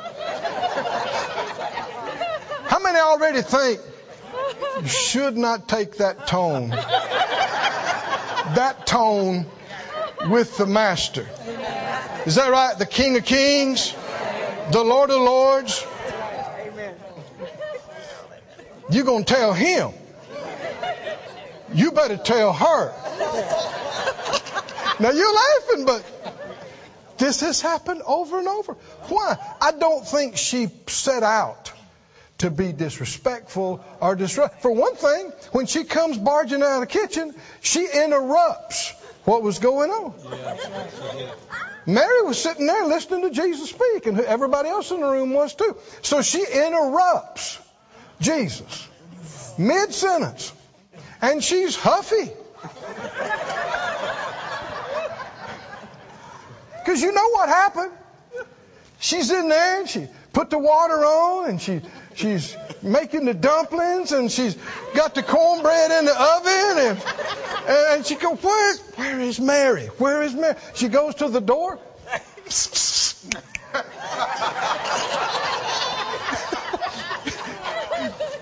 [2.66, 3.80] How many already think
[4.82, 6.70] you should not take that tone?
[6.70, 9.44] That tone
[10.28, 11.26] with the master.
[12.26, 12.78] Is that right?
[12.78, 13.94] The King of Kings,
[14.72, 15.86] the Lord of Lords.
[18.88, 19.92] You're going to tell him.
[21.72, 22.92] You better tell her.
[24.98, 26.04] Now you're laughing, but
[27.18, 28.74] this has happened over and over.
[29.08, 29.36] Why?
[29.60, 31.72] I don't think she set out
[32.38, 34.62] to be disrespectful or disrupt.
[34.62, 38.94] For one thing, when she comes barging out of the kitchen, she interrupts
[39.26, 40.14] what was going on.
[41.84, 45.54] Mary was sitting there listening to Jesus speak, and everybody else in the room was
[45.54, 45.76] too.
[46.02, 47.60] So she interrupts
[48.20, 48.88] Jesus
[49.58, 50.52] mid sentence,
[51.20, 52.30] and she's huffy.
[56.78, 57.92] Because you know what happened?
[58.98, 61.82] She's in there and she put the water on and she
[62.16, 64.56] she's making the dumplings and she's
[64.94, 67.02] got the cornbread in the oven and
[67.68, 69.86] and she goes, Where where is Mary?
[69.98, 70.56] Where is Mary?
[70.74, 71.78] She goes to the door.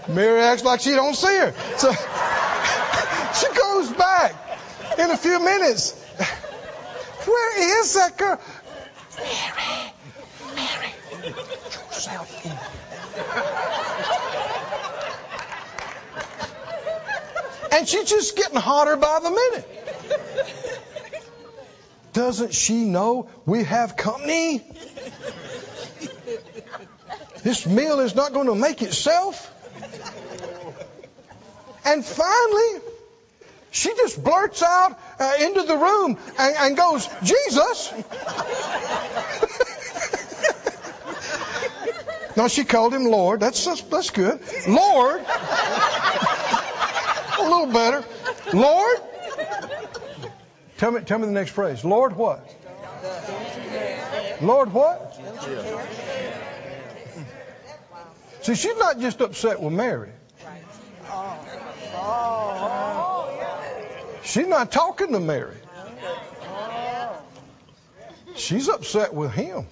[0.09, 1.55] Mary acts like she don't see her.
[1.79, 1.91] So
[3.35, 4.35] she goes back
[4.99, 6.01] in a few minutes.
[7.25, 8.39] Where is that girl?
[9.17, 9.95] Mary,
[10.55, 10.93] Mary,
[11.91, 12.84] yourself in.
[17.73, 19.69] And she's just getting hotter by the minute.
[22.13, 24.65] Doesn't she know we have company?
[27.43, 29.51] This meal is not going to make itself.
[31.85, 32.81] And finally,
[33.73, 37.93] she just blurts out uh, into the room and, and goes, Jesus.
[42.37, 43.41] No, she called him Lord.
[43.41, 44.41] That's that's, that's good.
[44.67, 45.25] Lord.
[47.39, 48.05] A little better.
[48.53, 48.99] Lord.
[50.79, 51.85] Tell me, tell me the next phrase.
[51.85, 52.53] Lord what?
[54.43, 55.19] Lord what?
[58.43, 60.11] See, she's not just upset with Mary.
[64.23, 65.57] She's not talking to Mary.
[68.35, 69.67] She's upset with him.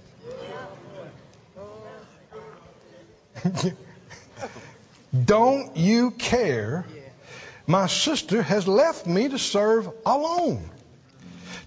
[5.25, 6.87] Don't you care?
[7.67, 10.69] My sister has left me to serve alone.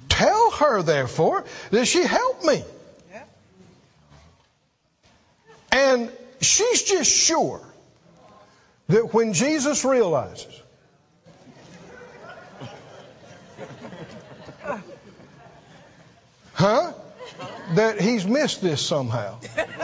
[0.09, 2.63] Tell her, therefore, that she helped me.
[5.71, 6.11] And
[6.41, 7.61] she's just sure
[8.87, 10.61] that when Jesus realizes
[16.53, 16.93] Huh?
[17.73, 19.39] That he's missed this somehow.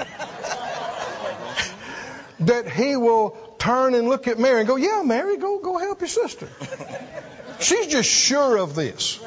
[2.41, 6.01] that he will turn and look at Mary and go, Yeah, Mary, go, go help
[6.01, 6.47] your sister.
[7.59, 9.19] She's just sure of this.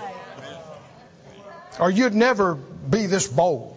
[1.79, 3.77] Or you'd never be this bold.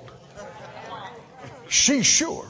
[1.68, 2.46] She's sure.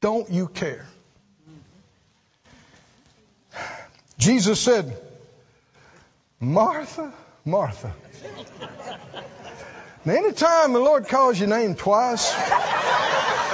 [0.00, 0.86] Don't you care?
[4.18, 4.96] Jesus said,
[6.40, 7.12] Martha,
[7.44, 7.94] Martha.
[10.06, 12.30] Now, anytime the Lord calls your name twice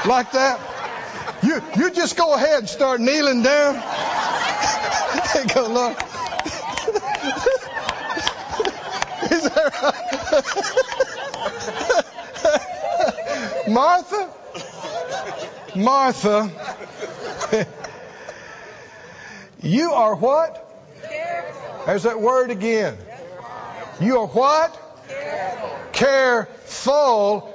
[0.05, 0.59] like that,
[1.43, 3.77] you, you just go ahead and start kneeling down.
[5.37, 5.97] and go, Lord.
[9.31, 9.73] Is that
[13.65, 13.69] right?
[13.69, 14.29] Martha,
[15.77, 16.51] Martha,
[19.63, 20.67] you are what?
[21.87, 22.97] There's that word again.
[24.01, 24.77] You are what?
[25.09, 25.80] Careful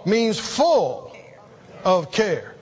[0.06, 1.16] means full
[1.84, 2.56] of care.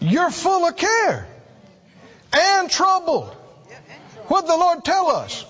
[0.00, 1.26] You're full of care
[2.32, 3.34] and troubled.
[4.28, 5.44] What the Lord tell us?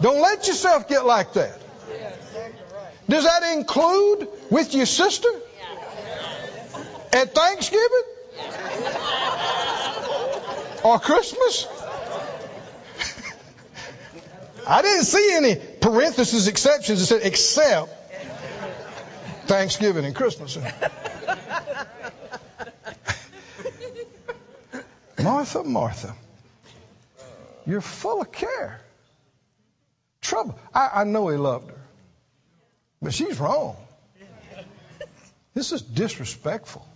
[0.00, 1.60] Don't let yourself get like that.
[3.08, 5.28] Does that include with your sister?
[7.12, 8.04] At Thanksgiving?
[10.84, 11.66] Or Christmas?
[14.66, 17.90] I didn't see any parenthesis exceptions that said except
[19.46, 20.58] Thanksgiving and Christmas.
[25.22, 26.14] Martha, Martha,
[27.66, 28.80] you're full of care.
[30.20, 30.58] Trouble.
[30.74, 31.80] I, I know he loved her,
[33.00, 33.76] but she's wrong.
[35.54, 36.86] This is disrespectful.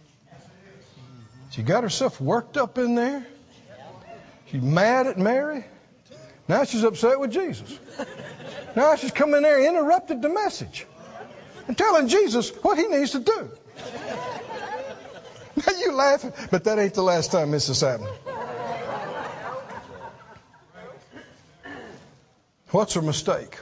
[1.50, 3.26] She got herself worked up in there.
[4.46, 5.64] She's mad at Mary.
[6.48, 7.78] Now she's upset with Jesus.
[8.74, 10.86] Now she's come in there and interrupted the message
[11.66, 13.50] and telling Jesus what he needs to do.
[15.56, 18.08] Now you laughing, but that ain't the last time this has happened.
[22.70, 23.58] What's her mistake?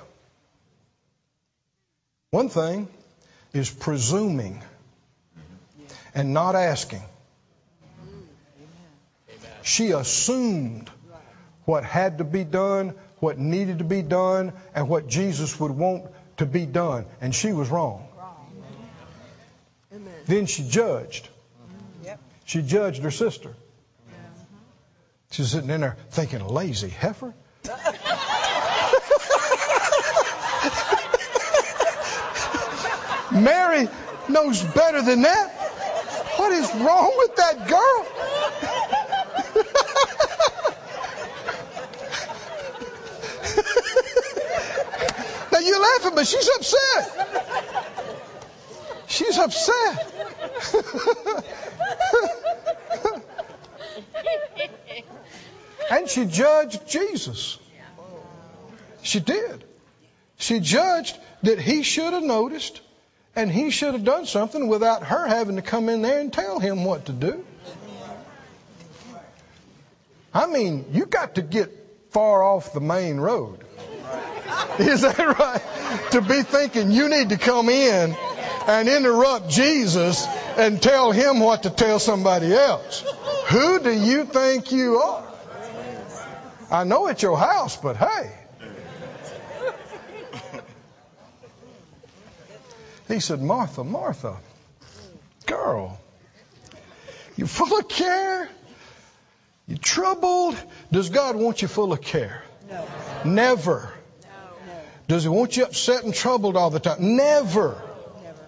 [2.31, 2.89] One thing
[3.53, 4.63] is presuming
[6.15, 7.03] and not asking.
[9.63, 10.91] She assumed
[11.65, 16.05] what had to be done, what needed to be done, and what Jesus would want
[16.37, 17.07] to be done.
[17.21, 18.09] And she was wrong.
[20.27, 21.29] Then she judged.
[22.45, 23.55] She judged her sister.
[25.31, 27.35] She's sitting in there thinking, lazy heifer.
[33.33, 33.89] Mary
[34.29, 35.51] knows better than that.
[36.37, 38.07] What is wrong with that girl?
[45.53, 47.11] now you're laughing, but she's upset.
[49.07, 50.15] She's upset.
[55.91, 57.59] and she judged Jesus.
[59.03, 59.65] She did.
[60.37, 62.81] She judged that he should have noticed
[63.37, 66.59] and he should have done something without her having to come in there and tell
[66.59, 67.45] him what to do.
[70.33, 71.71] I mean, you got to get
[72.11, 73.65] far off the main road.
[74.79, 75.63] Is that right?
[76.11, 78.17] To be thinking you need to come in
[78.67, 80.27] and interrupt Jesus
[80.57, 83.05] and tell him what to tell somebody else.
[83.51, 85.25] Who do you think you are?
[86.71, 88.33] I know it's your house, but hey.
[93.07, 94.39] He said, Martha, Martha,
[95.47, 96.01] girl,
[97.37, 98.49] you full of care?
[99.69, 100.57] You troubled?
[100.91, 102.43] Does God want you full of care?
[102.69, 102.89] No.
[103.25, 103.93] Never.
[105.09, 107.17] Does He want you upset and troubled all the time?
[107.17, 107.81] Never.
[108.23, 108.47] Never.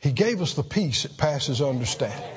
[0.00, 2.28] He gave us the peace that passes understanding.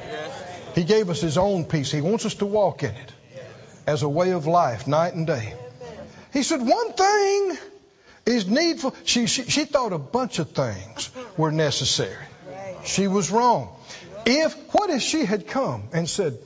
[0.76, 1.92] He gave us His own peace.
[1.92, 3.14] He wants us to walk in it
[3.88, 5.54] as a way of life, night and day.
[6.34, 7.58] He said, one thing
[8.26, 8.94] is needful.
[9.06, 12.26] She, she, she thought a bunch of things were necessary.
[12.84, 13.76] She was wrong.
[14.26, 16.38] If, what if she had come and said,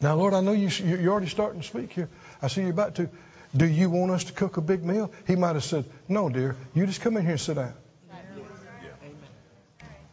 [0.00, 2.08] now, Lord, I know you, you're already starting to speak here.
[2.42, 3.08] I see you're about to.
[3.56, 5.12] Do you want us to cook a big meal?
[5.26, 6.56] He might have said, No, dear.
[6.74, 7.74] You just come in here and sit down.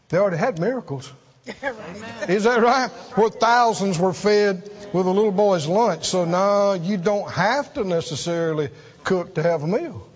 [0.10, 1.12] They already had miracles.
[2.28, 2.90] Is that right?
[3.16, 6.06] Where thousands were fed with a little boy's lunch.
[6.06, 8.70] So, no, you don't have to necessarily
[9.04, 10.08] cook to have a meal.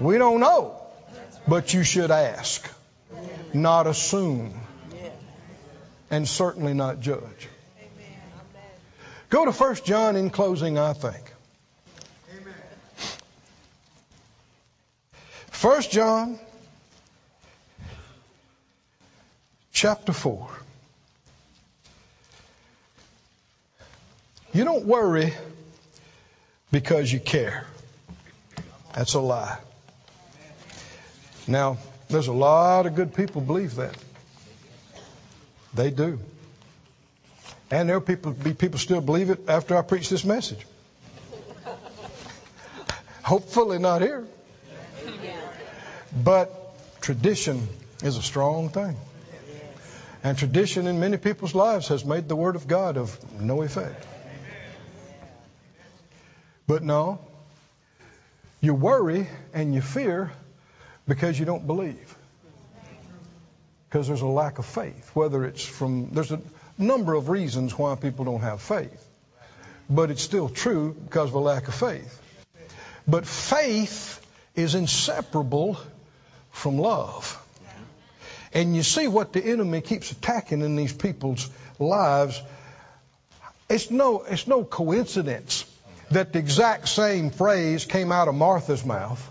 [0.00, 0.76] We don't know.
[1.46, 2.68] But you should ask,
[3.52, 4.54] not assume,
[6.10, 7.48] and certainly not judge.
[9.28, 11.29] Go to 1 John in closing, I think.
[15.60, 16.38] 1 John
[19.72, 20.48] chapter 4.
[24.54, 25.34] You don't worry
[26.72, 27.66] because you care.
[28.94, 29.58] That's a lie.
[31.46, 31.76] Now,
[32.08, 33.94] there's a lot of good people believe that.
[35.74, 36.20] They do.
[37.70, 40.64] And there'll people, be people still believe it after I preach this message.
[43.22, 44.26] Hopefully not here.
[46.12, 47.68] But tradition
[48.02, 48.96] is a strong thing.
[50.22, 54.06] And tradition in many people's lives has made the Word of God of no effect.
[56.66, 57.18] But no,
[58.60, 60.30] you worry and you fear
[61.08, 62.16] because you don't believe.
[63.88, 65.10] Because there's a lack of faith.
[65.14, 66.40] Whether it's from, there's a
[66.78, 69.06] number of reasons why people don't have faith.
[69.88, 72.20] But it's still true because of a lack of faith.
[73.08, 74.24] But faith
[74.54, 75.78] is inseparable
[76.50, 77.36] from love.
[78.52, 81.48] And you see what the enemy keeps attacking in these people's
[81.78, 82.40] lives.
[83.68, 85.64] It's no, it's no coincidence
[86.10, 89.24] that the exact same phrase came out of Martha's mouth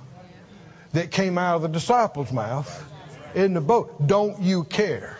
[0.93, 2.83] that came out of the disciples' mouth
[3.35, 4.07] in the boat.
[4.07, 5.17] Don't you care?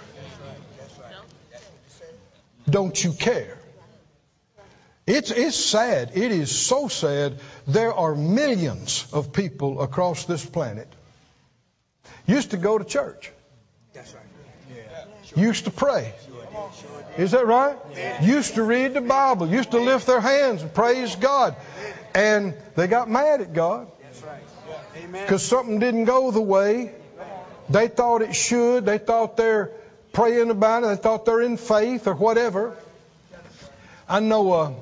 [2.70, 3.58] Don't you care?
[5.06, 6.12] It's, it's sad.
[6.14, 7.40] It is so sad.
[7.68, 10.88] There are millions of people across this planet
[12.28, 13.32] used to go to church.
[13.94, 14.24] That's right.
[15.36, 16.14] Used to pray.
[17.18, 17.78] Is that right?
[18.22, 19.48] Used to read the Bible.
[19.48, 21.56] Used to lift their hands and praise God.
[22.16, 23.92] And they got mad at God.
[25.12, 26.94] Because something didn't go the way
[27.70, 28.86] they thought it should.
[28.86, 29.72] They thought they're
[30.12, 30.88] praying about it.
[30.88, 32.76] They thought they're in faith or whatever.
[34.08, 34.74] I know uh,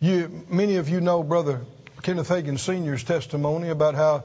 [0.00, 0.44] you.
[0.48, 1.60] Many of you know Brother
[2.02, 4.24] Kenneth Hagin Sr.'s testimony about how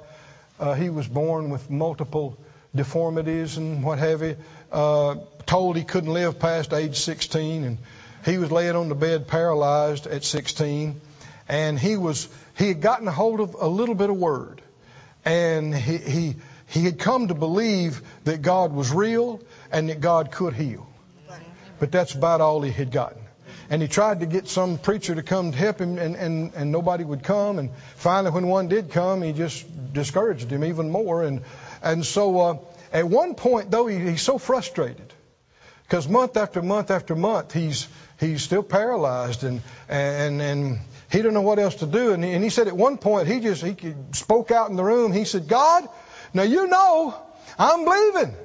[0.61, 2.37] uh, he was born with multiple
[2.73, 4.37] deformities and what have you.
[4.71, 5.15] Uh,
[5.47, 7.77] told he couldn't live past age 16, and
[8.23, 11.01] he was laying on the bed paralyzed at 16,
[11.49, 14.61] and he was he had gotten a hold of a little bit of word,
[15.25, 16.35] and he he
[16.67, 20.87] he had come to believe that God was real and that God could heal.
[21.79, 23.20] But that's about all he had gotten.
[23.71, 26.73] And he tried to get some preacher to come to help him, and, and, and
[26.73, 27.57] nobody would come.
[27.57, 31.23] And finally, when one did come, he just discouraged him even more.
[31.23, 31.41] And,
[31.81, 32.57] and so uh,
[32.91, 35.13] at one point, though, he, he's so frustrated
[35.83, 37.87] because month after month after month, he's,
[38.19, 40.79] he's still paralyzed and, and, and
[41.09, 42.11] he didn't know what else to do.
[42.11, 44.83] And he, and he said at one point, he just he spoke out in the
[44.83, 45.13] room.
[45.13, 45.87] He said, God,
[46.33, 47.15] now you know
[47.57, 48.35] I'm believing.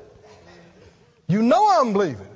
[1.26, 2.28] You know I'm believing.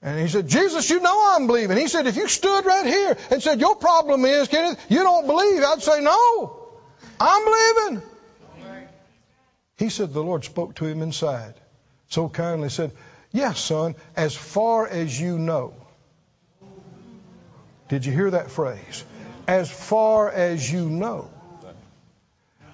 [0.00, 1.76] And he said, Jesus, you know I'm believing.
[1.76, 5.26] He said, if you stood right here and said, your problem is, Kenneth, you don't
[5.26, 6.68] believe, I'd say, no,
[7.18, 8.02] I'm believing.
[9.76, 11.54] He said, the Lord spoke to him inside
[12.08, 12.92] so kindly, said,
[13.32, 15.74] yes, son, as far as you know.
[17.88, 19.04] Did you hear that phrase?
[19.46, 21.30] As far as you know.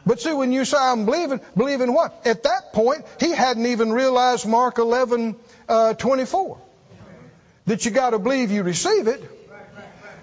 [0.06, 2.26] But see, when you say I'm believing, believing what?
[2.26, 5.36] At that point, he hadn't even realized Mark 11,
[5.68, 6.59] uh, 24.
[7.66, 9.23] That you got to believe you receive it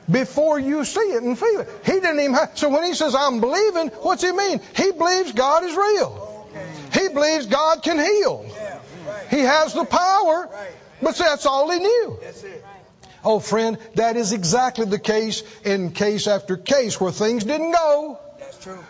[0.09, 1.69] before you see it and feel it.
[1.85, 4.61] He didn't even have, so when he says I'm believing, what's he mean?
[4.75, 6.49] He believes God is real.
[6.93, 8.45] He believes God can heal.
[9.29, 10.49] He has the power,
[11.01, 12.19] but that's all he knew.
[13.23, 18.19] Oh, friend, that is exactly the case in case after case where things didn't go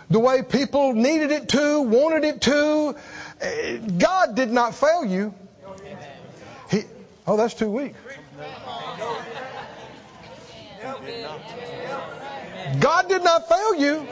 [0.10, 2.95] the way people needed it to, wanted it to.
[3.41, 5.34] Eh, God did not fail you.
[6.69, 6.84] He,
[7.28, 7.94] oh, that's too weak.
[12.80, 14.07] God did not fail you.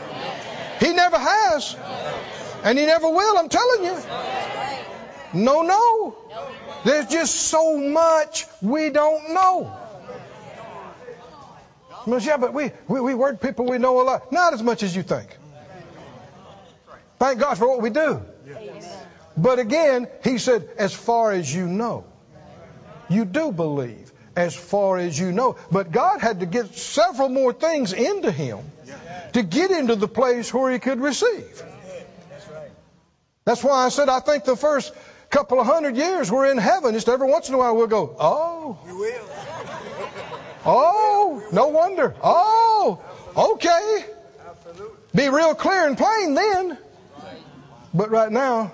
[0.79, 1.75] He never has.
[2.63, 3.97] And He never will, I'm telling you.
[5.33, 6.15] No, no.
[6.85, 9.75] There's just so much we don't know.
[12.07, 14.31] Yeah, but we, we, we word people, we know a lot.
[14.31, 15.37] Not as much as you think.
[17.19, 18.21] Thank God for what we do.
[19.37, 22.05] But again, he said, as far as you know,
[23.09, 25.57] you do believe, as far as you know.
[25.69, 28.59] But God had to get several more things into him
[29.33, 31.61] to get into the place where he could receive.
[33.43, 34.93] That's why I said I think the first
[35.29, 36.93] couple of hundred years we're in heaven.
[36.93, 39.29] Just every once in a while we'll go, oh, will.
[40.65, 42.15] oh, no wonder.
[42.23, 43.01] Oh,
[43.35, 44.05] okay.
[45.13, 46.77] Be real clear and plain then.
[47.93, 48.71] But right now,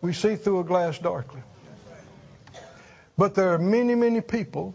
[0.00, 1.42] we see through a glass darkly.
[3.16, 4.74] But there are many, many people,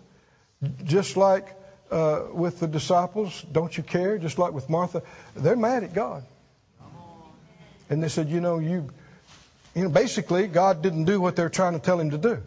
[0.83, 1.55] just like
[1.91, 4.17] uh, with the disciples, don't you care?
[4.17, 5.03] Just like with Martha,
[5.35, 6.23] they're mad at God.
[7.89, 8.89] And they said, you know, you,
[9.75, 12.41] you know, basically, God didn't do what they're trying to tell him to do.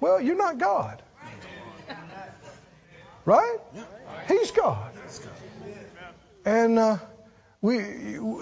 [0.00, 1.02] Well, you're not God.
[3.26, 3.58] Right?
[4.28, 4.90] He's God.
[6.44, 6.96] And uh,
[7.60, 7.78] we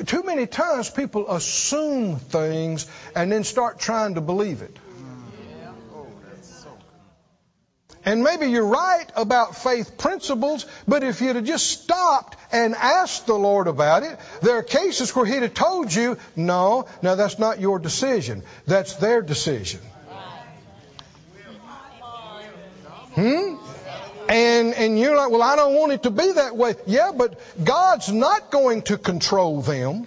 [0.07, 2.87] too many times people assume things
[3.17, 4.77] and then start trying to believe it.
[8.09, 13.27] And maybe you're right about faith principles, but if you'd have just stopped and asked
[13.27, 17.39] the Lord about it, there are cases where He'd have told you, no, no, that's
[17.39, 18.45] not your decision.
[18.67, 19.81] That's their decision.
[23.15, 23.57] Hmm?
[24.31, 26.77] And, and you're like, well, I don't want it to be that way.
[26.87, 30.07] Yeah, but God's not going to control them.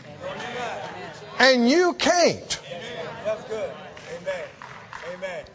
[1.37, 2.59] And you can't.
[3.25, 3.71] That's good.
[4.19, 4.43] Amen.
[5.13, 5.45] Amen.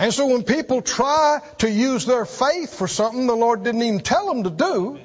[0.00, 4.00] And so when people try to use their faith for something the Lord didn't even
[4.00, 4.98] tell them to do,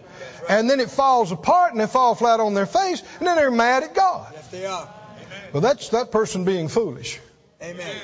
[0.48, 3.52] and then it falls apart and they fall flat on their face, and then they're
[3.52, 4.32] mad at God.
[4.34, 4.90] Yes, they are.
[5.52, 7.20] Well, that's that person being foolish.
[7.62, 7.96] Amen.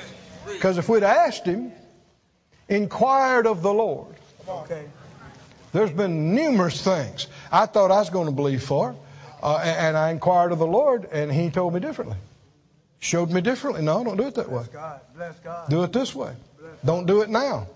[0.45, 1.71] Because if we'd asked him,
[2.67, 4.13] inquired of the Lord,
[4.47, 4.83] Okay.
[5.71, 8.95] there's been numerous things I thought I was going to believe for,
[9.41, 12.17] uh, and and I inquired of the Lord, and He told me differently.
[12.99, 13.81] Showed me differently.
[13.81, 14.63] No, don't do it that way.
[14.63, 14.99] Bless God.
[15.15, 15.69] Bless God.
[15.69, 16.33] Do it this way.
[16.83, 17.67] Don't do it now.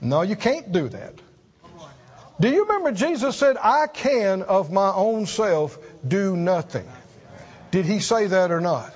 [0.00, 1.14] No, you can't do that.
[2.40, 6.88] Do you remember Jesus said, I can of my own self do nothing?
[7.70, 8.94] Did he say that or not?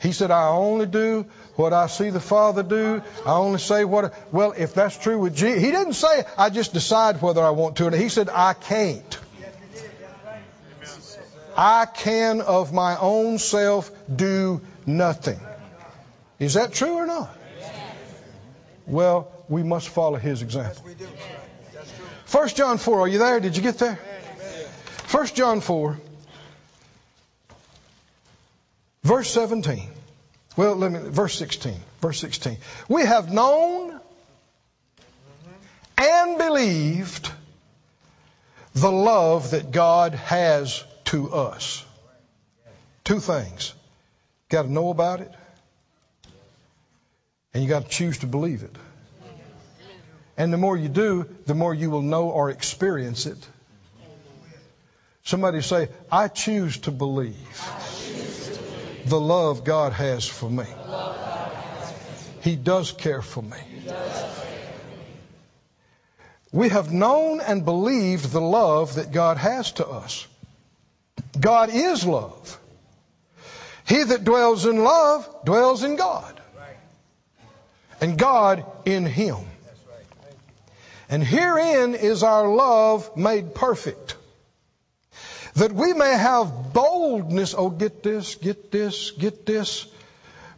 [0.00, 1.24] He said, I only do
[1.56, 3.02] what I see the Father do.
[3.24, 4.14] I only say what.
[4.32, 7.76] Well, if that's true with Jesus, he didn't say, I just decide whether I want
[7.76, 7.90] to.
[7.90, 9.18] He said, I can't.
[11.56, 15.40] I can of my own self do nothing.
[16.38, 17.34] Is that true or not?
[18.86, 20.82] Well, we must follow his example.
[20.86, 21.06] We do.
[21.72, 22.06] That's true.
[22.40, 23.40] 1 John 4, are you there?
[23.40, 23.98] Did you get there?
[25.10, 25.98] 1 John 4,
[29.02, 29.88] verse 17.
[30.56, 31.74] Well, let me, verse 16.
[32.00, 32.58] Verse 16.
[32.88, 34.00] We have known
[35.96, 37.30] and believed
[38.74, 41.84] the love that God has to us.
[43.04, 43.74] Two things.
[44.48, 45.30] Got to know about it,
[47.54, 48.76] and you got to choose to believe it.
[50.36, 53.38] And the more you do, the more you will know or experience it.
[55.22, 57.60] Somebody say, I choose to believe
[59.06, 60.66] the love God has for me.
[62.42, 63.56] He does care for me.
[66.52, 70.26] We have known and believed the love that God has to us.
[71.40, 72.60] God is love.
[73.86, 76.33] He that dwells in love dwells in God.
[78.04, 79.38] And God in him.
[81.08, 84.16] And herein is our love made perfect.
[85.54, 87.54] That we may have boldness.
[87.56, 89.86] Oh, get this, get this, get this.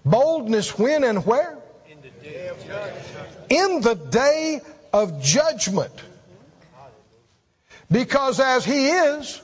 [0.05, 1.57] Boldness when and where?
[3.49, 4.61] In the day
[4.93, 5.95] of judgment.
[7.89, 9.41] Because as He is,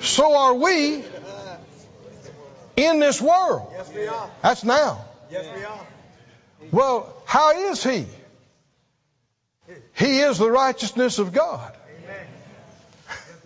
[0.00, 1.02] so are we
[2.76, 3.72] in this world.
[3.72, 4.30] Yes, we are.
[4.42, 5.02] That's now.
[5.30, 5.86] Yes, we are.
[6.70, 8.06] Well, how is He?
[9.94, 11.72] He is the righteousness of God.
[12.04, 12.26] Amen.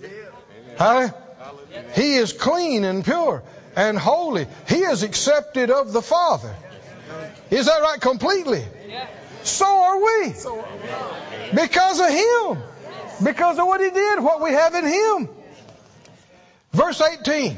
[0.01, 0.77] Yes, he.
[0.79, 1.09] Huh?
[1.95, 3.43] He is clean and pure
[3.77, 4.47] and holy.
[4.67, 6.55] He is accepted of the Father.
[7.51, 8.01] Is that right?
[8.01, 8.65] Completely.
[9.43, 10.35] So are we.
[11.55, 12.63] Because of Him.
[13.25, 15.29] Because of what He did, what we have in Him.
[16.73, 17.57] Verse 18.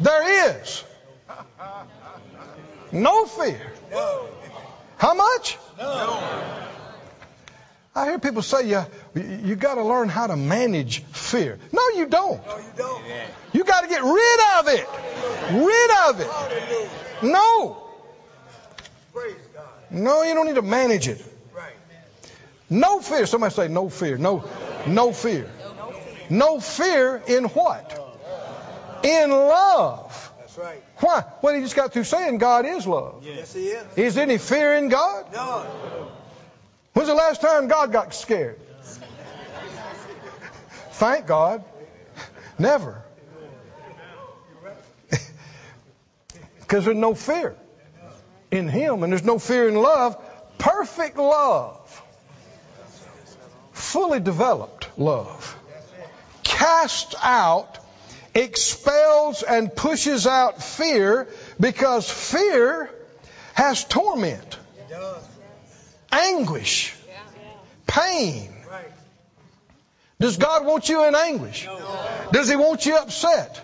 [0.00, 0.84] There is
[2.92, 3.72] no fear.
[3.90, 5.58] How much?
[5.78, 6.22] No.
[7.94, 8.84] I hear people say, yeah,
[9.14, 11.58] you, you got to learn how to manage fear.
[11.72, 12.46] No, you don't.
[12.46, 13.04] No, you don't.
[13.52, 14.86] You got to get rid of it.
[15.52, 16.26] Rid of it.
[16.26, 16.90] Hallelujah.
[17.22, 17.88] No.
[19.12, 19.64] Praise God.
[19.90, 21.24] No, you don't need to manage it.
[21.54, 21.72] Right.
[22.68, 23.26] No fear.
[23.26, 24.16] Somebody say no fear.
[24.16, 24.44] No,
[24.86, 25.50] no fear.
[26.28, 27.98] No fear in what?
[29.02, 30.29] In love.
[30.50, 30.82] That's right.
[30.98, 31.24] Why?
[31.42, 33.22] Well, he just got through saying God is love.
[33.24, 33.86] Yes, he is.
[33.96, 35.32] Is there any fear in God?
[35.32, 36.10] No.
[36.92, 38.58] When's the last time God got scared?
[40.92, 41.62] Thank God.
[42.58, 43.02] Never.
[46.60, 47.54] Because there's no fear
[48.50, 50.16] in Him, and there's no fear in love.
[50.58, 52.02] Perfect love.
[53.72, 55.56] Fully developed love.
[56.42, 57.78] Cast out,
[58.34, 61.28] expels, and pushes out fear
[61.58, 62.90] because fear
[63.54, 64.58] has torment
[66.12, 66.94] anguish,
[67.86, 68.52] pain.
[70.18, 71.66] Does God want you in anguish?
[72.32, 73.58] Does He want you upset,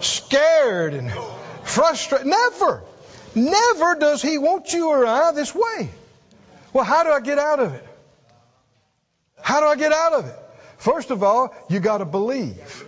[0.00, 1.10] scared, and
[1.62, 2.26] frustrated?
[2.26, 2.82] Never.
[3.34, 5.88] Never does He want you I this way.
[6.72, 7.86] Well, how do I get out of it?
[9.40, 10.36] How do I get out of it?
[10.76, 12.84] First of all, you got to believe.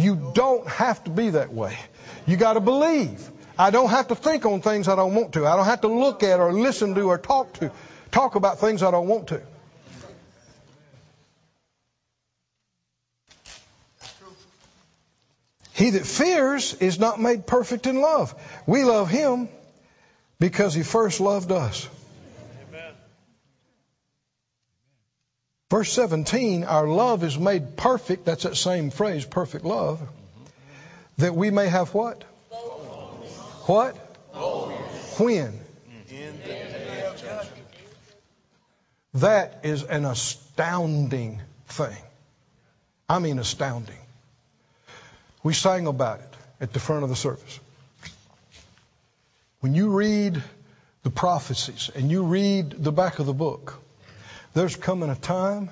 [0.00, 1.78] You don't have to be that way.
[2.26, 3.30] You got to believe.
[3.58, 5.46] I don't have to think on things I don't want to.
[5.46, 7.70] I don't have to look at or listen to or talk to
[8.10, 9.42] talk about things I don't want to.
[15.74, 18.34] He that fears is not made perfect in love.
[18.66, 19.48] We love him
[20.38, 21.88] because he first loved us.
[25.70, 28.24] Verse 17, our love is made perfect.
[28.24, 30.00] That's that same phrase, perfect love.
[31.18, 32.24] That we may have what?
[33.66, 33.94] What?
[35.18, 35.60] When?
[39.14, 41.96] That is an astounding thing.
[43.08, 43.98] I mean, astounding.
[45.42, 47.60] We sang about it at the front of the service.
[49.60, 50.42] When you read
[51.02, 53.80] the prophecies and you read the back of the book,
[54.54, 55.70] there's coming a time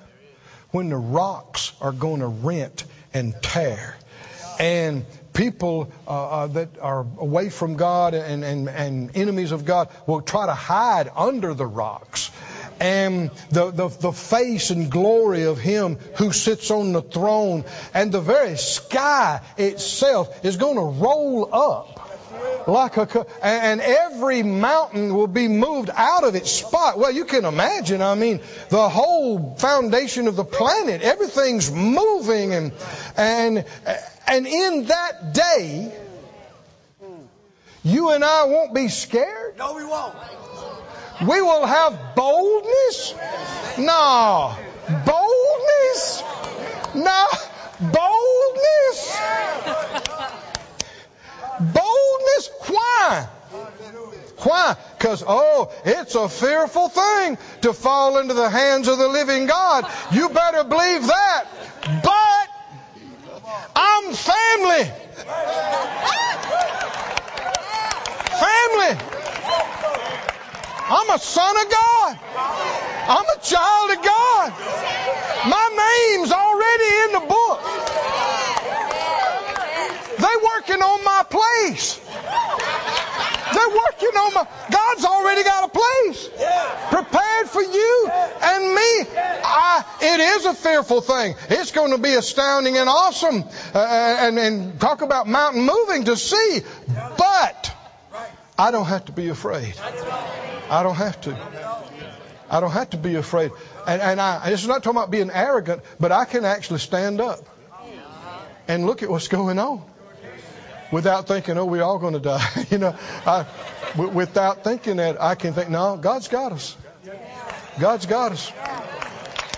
[0.70, 2.84] when the rocks are going to rent
[3.14, 3.96] and tear.
[4.60, 9.88] And people uh, uh, that are away from God and, and, and enemies of God
[10.06, 12.30] will try to hide under the rocks.
[12.80, 17.64] And the, the, the face and glory of Him who sits on the throne
[17.94, 22.07] and the very sky itself is going to roll up
[22.66, 26.98] like a and every mountain will be moved out of its spot.
[26.98, 28.02] Well, you can imagine.
[28.02, 32.72] I mean, the whole foundation of the planet, everything's moving, and
[33.16, 33.64] and
[34.26, 35.92] and in that day,
[37.84, 39.56] you and I won't be scared.
[39.56, 40.14] No, we won't.
[41.20, 43.14] We will have boldness.
[43.78, 44.56] No,
[45.04, 46.22] boldness.
[46.94, 47.26] No,
[47.80, 49.18] boldness.
[51.60, 52.50] Boldness?
[52.66, 53.28] Why?
[54.38, 54.76] Why?
[54.96, 59.90] Because, oh, it's a fearful thing to fall into the hands of the living God.
[60.12, 61.46] You better believe that.
[62.02, 62.48] But
[63.74, 64.84] I'm family.
[68.38, 69.18] Family.
[70.90, 72.18] I'm a son of God.
[73.08, 74.52] I'm a child of God.
[75.48, 75.68] My
[76.14, 77.60] name's already in the book.
[80.18, 82.00] They're working on my place.
[83.54, 84.46] They're working on my.
[84.70, 86.28] God's already got a place
[86.90, 88.10] prepared for you
[88.42, 89.06] and me.
[89.16, 91.34] I, it is a fearful thing.
[91.48, 96.16] It's going to be astounding and awesome, uh, and, and talk about mountain moving to
[96.16, 96.62] see.
[97.16, 97.74] But
[98.58, 99.74] I don't have to be afraid.
[100.68, 101.38] I don't have to.
[102.50, 103.52] I don't have to be afraid.
[103.86, 107.20] And, and I, this is not talking about being arrogant, but I can actually stand
[107.20, 107.40] up
[108.66, 109.84] and look at what's going on
[110.90, 112.46] without thinking, oh, we're all going to die.
[112.70, 112.96] you know,
[113.26, 113.46] I,
[113.92, 116.76] w- without thinking that, I can think, no, God's got us.
[117.78, 118.48] God's got us.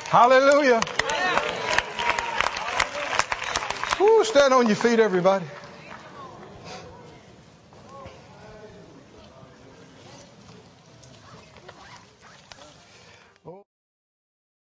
[0.08, 0.80] Hallelujah.
[4.00, 5.44] Woo, stand on your feet, everybody.